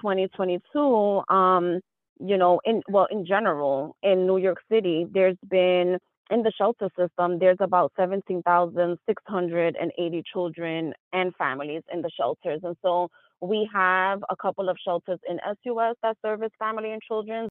2022, 0.00 1.22
um, 1.28 1.80
you 2.20 2.36
know, 2.36 2.60
in 2.64 2.82
well, 2.88 3.08
in 3.10 3.26
general, 3.26 3.96
in 4.02 4.26
New 4.26 4.36
York 4.36 4.58
City, 4.70 5.06
there's 5.10 5.38
been 5.48 5.98
in 6.30 6.42
the 6.42 6.52
shelter 6.56 6.88
system, 6.98 7.38
there's 7.38 7.58
about 7.60 7.92
17,680 7.96 10.22
children 10.32 10.94
and 11.12 11.34
families 11.36 11.82
in 11.92 12.00
the 12.00 12.10
shelters. 12.16 12.60
And 12.62 12.74
so 12.80 13.10
we 13.40 13.68
have 13.72 14.22
a 14.30 14.36
couple 14.36 14.70
of 14.70 14.78
shelters 14.82 15.18
in 15.28 15.38
SUS 15.44 15.96
that 16.02 16.16
service 16.24 16.52
family 16.58 16.92
and 16.92 17.02
children 17.02 17.48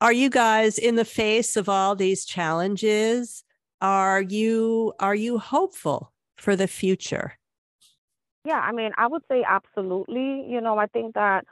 are 0.00 0.12
you 0.12 0.28
guys 0.28 0.78
in 0.78 0.96
the 0.96 1.04
face 1.04 1.56
of 1.56 1.68
all 1.68 1.94
these 1.94 2.24
challenges? 2.24 3.44
Are 3.80 4.22
you 4.22 4.92
are 4.98 5.14
you 5.14 5.38
hopeful 5.38 6.12
for 6.36 6.56
the 6.56 6.66
future? 6.66 7.38
Yeah 8.44 8.60
i 8.60 8.72
mean 8.72 8.92
i 8.96 9.06
would 9.06 9.22
say 9.30 9.44
absolutely. 9.46 10.46
You 10.48 10.60
know 10.60 10.78
i 10.78 10.86
think 10.86 11.14
that 11.14 11.44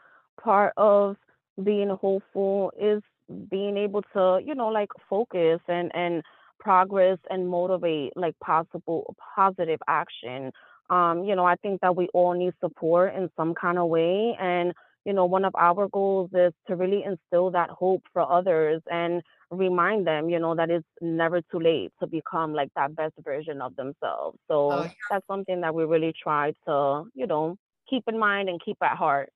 part 0.43 0.73
of 0.77 1.17
being 1.63 1.91
hopeful 1.91 2.73
is 2.81 3.03
being 3.51 3.77
able 3.77 4.03
to 4.15 4.41
you 4.45 4.55
know 4.55 4.69
like 4.69 4.91
focus 5.09 5.61
and 5.69 5.95
and 5.95 6.23
progress 6.59 7.19
and 7.31 7.49
motivate 7.49 8.13
like 8.17 8.39
possible 8.41 9.17
positive 9.35 9.81
action. 9.89 10.53
Um 10.91 11.25
you 11.25 11.35
know 11.37 11.45
i 11.45 11.57
think 11.57 11.81
that 11.81 11.97
we 11.97 12.09
all 12.13 12.35
need 12.35 12.55
support 12.61 13.15
in 13.15 13.31
some 13.37 13.55
kind 13.55 13.79
of 13.79 13.89
way 13.89 14.37
and 14.39 14.75
you 15.05 15.13
know, 15.13 15.25
one 15.25 15.45
of 15.45 15.55
our 15.57 15.89
goals 15.89 16.31
is 16.33 16.53
to 16.69 16.77
really 16.77 17.05
instill 17.05 17.51
that 17.51 17.71
hope 17.71 18.03
for 18.13 18.31
others 18.31 18.83
and 18.91 19.23
remind 19.51 20.07
them, 20.07 20.31
you 20.31 20.39
know, 20.39 20.55
that 20.55 20.71
it's 20.71 20.87
never 21.01 21.41
too 21.51 21.61
late 21.61 21.93
to 22.01 22.07
become 22.07 22.55
like 22.55 22.71
that 22.77 22.95
best 22.95 23.15
version 23.23 23.61
of 23.61 23.75
themselves. 23.77 24.39
So 24.49 24.73
oh, 24.73 24.83
yeah. 24.85 24.91
that's 25.11 25.27
something 25.27 25.61
that 25.61 25.75
we 25.75 25.85
really 25.85 26.15
try 26.21 26.55
to, 26.67 27.05
you 27.15 27.27
know, 27.27 27.57
keep 27.89 28.05
in 28.07 28.19
mind 28.19 28.49
and 28.49 28.61
keep 28.65 28.77
at 28.83 28.97
heart. 28.97 29.31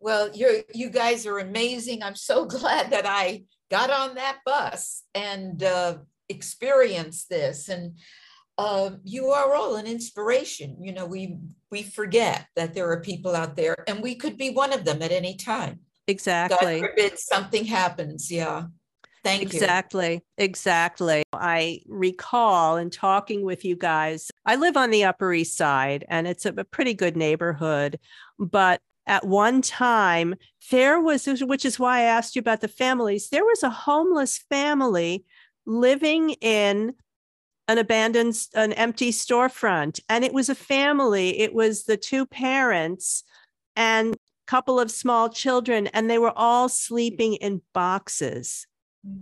Well, 0.00 0.30
you 0.34 0.62
you 0.72 0.90
guys 0.90 1.26
are 1.26 1.38
amazing. 1.38 2.02
I'm 2.02 2.16
so 2.16 2.44
glad 2.56 2.90
that 2.90 3.06
I 3.06 3.44
got 3.70 3.90
on 3.90 4.14
that 4.14 4.38
bus 4.44 5.02
and 5.14 5.62
uh, 5.62 5.98
experienced 6.28 7.28
this. 7.28 7.68
And 7.68 7.98
uh, 8.58 8.90
you 9.04 9.28
are 9.28 9.54
all 9.54 9.76
an 9.76 9.86
inspiration. 9.86 10.76
You 10.82 10.92
know, 10.92 11.06
we 11.06 11.38
we 11.70 11.82
forget 11.82 12.46
that 12.56 12.74
there 12.74 12.90
are 12.90 13.00
people 13.00 13.34
out 13.34 13.56
there, 13.56 13.76
and 13.86 14.02
we 14.02 14.16
could 14.16 14.36
be 14.36 14.50
one 14.50 14.72
of 14.72 14.84
them 14.84 15.00
at 15.00 15.12
any 15.12 15.36
time. 15.36 15.80
Exactly. 16.08 16.80
God 16.80 16.88
forbid 16.88 17.18
something 17.18 17.64
happens. 17.64 18.30
Yeah. 18.30 18.64
Thank 19.24 19.42
exactly, 19.42 20.12
you. 20.12 20.20
Exactly. 20.38 21.18
Exactly. 21.18 21.22
I 21.32 21.80
recall 21.86 22.76
in 22.76 22.90
talking 22.90 23.44
with 23.44 23.64
you 23.64 23.76
guys, 23.76 24.30
I 24.46 24.56
live 24.56 24.76
on 24.76 24.90
the 24.90 25.04
Upper 25.04 25.32
East 25.32 25.56
Side 25.56 26.04
and 26.08 26.26
it's 26.26 26.46
a, 26.46 26.50
a 26.56 26.64
pretty 26.64 26.94
good 26.94 27.16
neighborhood. 27.16 27.98
But 28.38 28.80
at 29.06 29.26
one 29.26 29.60
time, 29.60 30.36
there 30.70 31.00
was, 31.00 31.26
which 31.26 31.64
is 31.64 31.78
why 31.78 31.98
I 31.98 32.02
asked 32.02 32.36
you 32.36 32.40
about 32.40 32.60
the 32.60 32.68
families, 32.68 33.28
there 33.28 33.44
was 33.44 33.62
a 33.62 33.70
homeless 33.70 34.38
family 34.38 35.24
living 35.66 36.30
in 36.40 36.94
an 37.68 37.78
abandoned 37.78 38.34
an 38.54 38.72
empty 38.72 39.12
storefront. 39.12 40.00
And 40.08 40.24
it 40.24 40.32
was 40.32 40.48
a 40.48 40.54
family. 40.54 41.38
It 41.38 41.54
was 41.54 41.84
the 41.84 41.98
two 41.98 42.26
parents 42.26 43.22
and 43.76 44.14
a 44.14 44.18
couple 44.46 44.80
of 44.80 44.90
small 44.90 45.28
children 45.28 45.86
and 45.88 46.10
they 46.10 46.18
were 46.18 46.32
all 46.34 46.68
sleeping 46.68 47.34
in 47.34 47.60
boxes. 47.74 48.66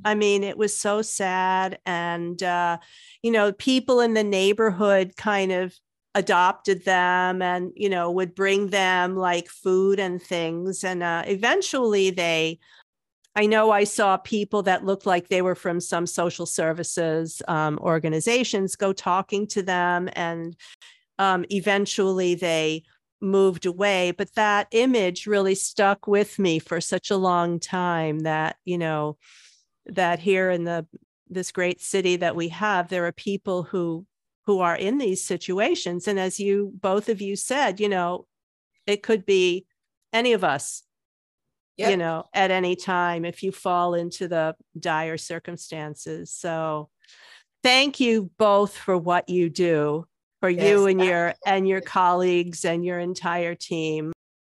I 0.05 0.15
mm. 0.15 0.19
mean 0.19 0.45
it 0.45 0.57
was 0.57 0.75
so 0.75 1.03
sad. 1.03 1.79
And 1.85 2.41
uh, 2.43 2.79
you 3.23 3.33
know 3.33 3.53
people 3.53 4.01
in 4.01 4.15
the 4.15 4.25
neighborhood 4.25 5.17
kind 5.17 5.51
of 5.53 5.75
adopted 6.15 6.83
them 6.87 7.43
and 7.43 7.73
you 7.75 7.91
know 7.91 8.11
would 8.11 8.35
bring 8.35 8.69
them 8.69 9.17
like 9.17 9.49
food 9.49 9.99
and 9.99 10.23
things. 10.23 10.85
And 10.85 11.03
uh, 11.03 11.25
eventually 11.27 12.11
they 12.11 12.61
I 13.37 13.45
know 13.45 13.71
I 13.71 13.85
saw 13.85 14.17
people 14.17 14.63
that 14.63 14.87
looked 14.87 15.05
like 15.05 15.29
they 15.29 15.43
were 15.43 15.55
from 15.55 15.79
some 15.79 16.07
social 16.07 16.47
services 16.47 17.43
um, 17.47 17.79
organizations 17.83 18.77
go 18.77 18.95
talking 18.95 19.47
to 19.49 19.63
them, 19.63 20.09
and 20.15 20.57
um, 21.19 21.45
eventually 21.51 22.35
they 22.35 22.83
moved 23.21 23.67
away. 23.67 24.13
But 24.13 24.35
that 24.37 24.69
image 24.71 25.27
really 25.27 25.55
stuck 25.55 26.07
with 26.07 26.39
me 26.39 26.59
for 26.59 26.81
such 26.81 27.11
a 27.11 27.17
long 27.19 27.61
time 27.61 28.21
that, 28.21 28.57
you 28.65 28.79
know, 28.79 29.19
that 29.85 30.19
here 30.19 30.51
in 30.51 30.65
the 30.65 30.87
this 31.29 31.53
great 31.53 31.81
city 31.83 32.17
that 32.17 32.37
we 32.37 32.49
have, 32.49 32.89
there 32.89 33.07
are 33.07 33.13
people 33.13 33.65
who 33.65 34.07
who 34.47 34.61
are 34.61 34.77
in 34.77 34.97
these 34.97 35.23
situations. 35.23 36.09
And 36.09 36.19
as 36.19 36.41
you 36.41 36.73
both 36.81 37.11
of 37.11 37.21
you 37.21 37.37
said, 37.37 37.81
you 37.81 37.89
know, 37.91 38.27
it 38.87 39.03
could 39.03 39.27
be 39.27 39.67
any 40.13 40.33
of 40.33 40.43
us 40.43 40.86
yep. 41.77 41.91
you 41.91 41.97
know, 41.97 42.25
at 42.33 42.51
any 42.51 42.77
time 42.77 43.25
if 43.25 43.43
you 43.43 43.53
fall 43.53 43.95
into 43.95 44.29
the 44.29 44.55
dire 44.79 45.19
circumstances. 45.19 46.33
So 46.33 46.91
thank 47.63 48.01
you 48.01 48.31
both 48.39 48.77
for 48.77 48.97
what 48.97 49.29
you 49.29 49.51
do 49.51 50.07
for 50.41 50.51
yes, 50.51 50.69
you 50.69 50.87
and 50.87 51.01
your 51.03 51.35
and 51.45 51.69
your 51.69 51.81
colleagues 51.81 52.65
and 52.65 52.85
your 52.85 52.99
entire 52.99 53.55
team. 53.55 54.13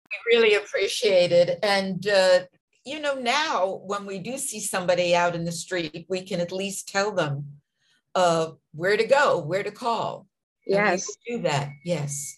We 0.09 0.37
really 0.37 0.55
appreciate 0.55 1.31
it. 1.31 1.59
And 1.63 2.05
uh, 2.07 2.39
you 2.85 2.99
know, 2.99 3.15
now 3.15 3.81
when 3.85 4.05
we 4.05 4.19
do 4.19 4.37
see 4.37 4.59
somebody 4.59 5.15
out 5.15 5.35
in 5.35 5.45
the 5.45 5.51
street, 5.51 6.05
we 6.09 6.21
can 6.21 6.39
at 6.39 6.51
least 6.51 6.89
tell 6.89 7.11
them 7.11 7.45
uh, 8.15 8.51
where 8.73 8.97
to 8.97 9.05
go, 9.05 9.39
where 9.39 9.63
to 9.63 9.71
call. 9.71 10.27
Yes. 10.65 11.07
do 11.27 11.41
that. 11.41 11.69
Yes. 11.83 12.35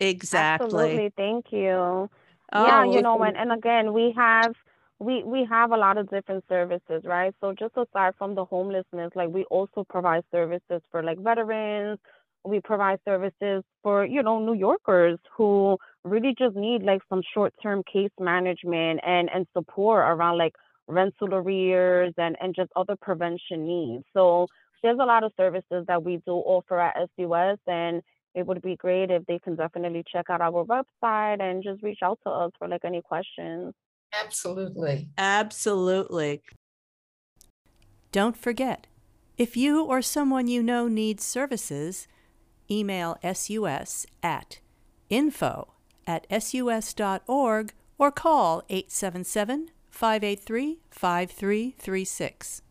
Exactly. 0.00 0.66
Absolutely. 0.66 1.12
Thank 1.16 1.52
you. 1.52 2.10
Oh, 2.52 2.82
yeah, 2.82 2.84
you 2.84 3.00
know, 3.00 3.22
and, 3.22 3.36
and 3.36 3.52
again, 3.52 3.92
we 3.92 4.12
have 4.16 4.52
we 4.98 5.22
we 5.24 5.46
have 5.50 5.72
a 5.72 5.76
lot 5.76 5.96
of 5.98 6.10
different 6.10 6.44
services, 6.48 7.02
right? 7.04 7.34
So 7.40 7.54
just 7.58 7.74
aside 7.76 8.14
from 8.18 8.34
the 8.34 8.44
homelessness, 8.44 9.10
like 9.14 9.30
we 9.30 9.44
also 9.44 9.84
provide 9.88 10.24
services 10.32 10.82
for 10.90 11.02
like 11.02 11.18
veterans. 11.18 11.98
We 12.44 12.60
provide 12.60 12.98
services 13.04 13.62
for, 13.82 14.04
you 14.06 14.22
know, 14.22 14.38
New 14.40 14.54
Yorkers 14.54 15.18
who 15.36 15.76
really 16.04 16.34
just 16.38 16.56
need 16.56 16.82
like 16.82 17.02
some 17.08 17.22
short-term 17.34 17.82
case 17.90 18.10
management 18.18 19.00
and 19.04 19.28
and 19.32 19.46
support 19.56 20.00
around 20.08 20.38
like 20.38 20.54
rental 20.88 21.34
arrears 21.34 22.14
and 22.18 22.36
and 22.40 22.54
just 22.54 22.70
other 22.76 22.96
prevention 23.00 23.66
needs. 23.66 24.04
So 24.14 24.48
there's 24.82 24.98
a 25.00 25.04
lot 25.04 25.24
of 25.24 25.32
services 25.36 25.84
that 25.88 26.02
we 26.02 26.16
do 26.26 26.32
offer 26.32 26.80
at 26.80 26.96
SUS 27.16 27.58
and 27.66 28.02
it 28.34 28.46
would 28.46 28.62
be 28.62 28.76
great 28.76 29.10
if 29.10 29.26
they 29.26 29.38
can 29.38 29.56
definitely 29.56 30.04
check 30.10 30.30
out 30.30 30.40
our 30.40 30.64
website 30.64 31.40
and 31.40 31.62
just 31.62 31.82
reach 31.82 31.98
out 32.02 32.18
to 32.24 32.30
us 32.30 32.52
for 32.58 32.68
like 32.68 32.84
any 32.84 33.02
questions. 33.02 33.74
Absolutely. 34.12 35.08
Absolutely. 35.18 36.42
Don't 38.12 38.36
forget, 38.36 38.86
if 39.38 39.56
you 39.56 39.84
or 39.84 40.02
someone 40.02 40.48
you 40.48 40.62
know 40.62 40.88
needs 40.88 41.24
services, 41.24 42.08
email 42.70 43.18
sus 43.22 44.06
at 44.22 44.58
info 45.08 45.74
at 46.06 46.26
sus.org 46.42 47.72
or 47.98 48.10
call 48.10 48.62
877 48.68 49.70
583 49.90 50.80
5336. 50.90 52.62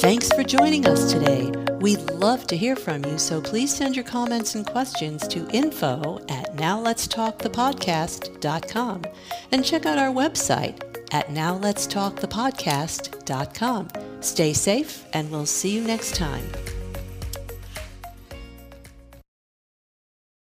Thanks 0.00 0.32
for 0.32 0.42
joining 0.42 0.86
us 0.86 1.12
today. 1.12 1.52
We'd 1.74 2.00
love 2.12 2.46
to 2.46 2.56
hear 2.56 2.74
from 2.74 3.04
you, 3.04 3.18
so 3.18 3.42
please 3.42 3.76
send 3.76 3.94
your 3.94 4.06
comments 4.06 4.54
and 4.54 4.66
questions 4.66 5.28
to 5.28 5.46
info 5.50 6.20
at 6.30 6.56
nowletstalkthepodcast.com 6.56 9.04
and 9.52 9.62
check 9.62 9.84
out 9.84 9.98
our 9.98 10.08
website 10.08 10.82
at 11.12 11.28
nowletstalkthepodcast.com. 11.28 13.88
Stay 14.22 14.54
safe, 14.54 15.04
and 15.12 15.30
we'll 15.30 15.44
see 15.44 15.74
you 15.74 15.82
next 15.82 16.14
time. 16.14 16.46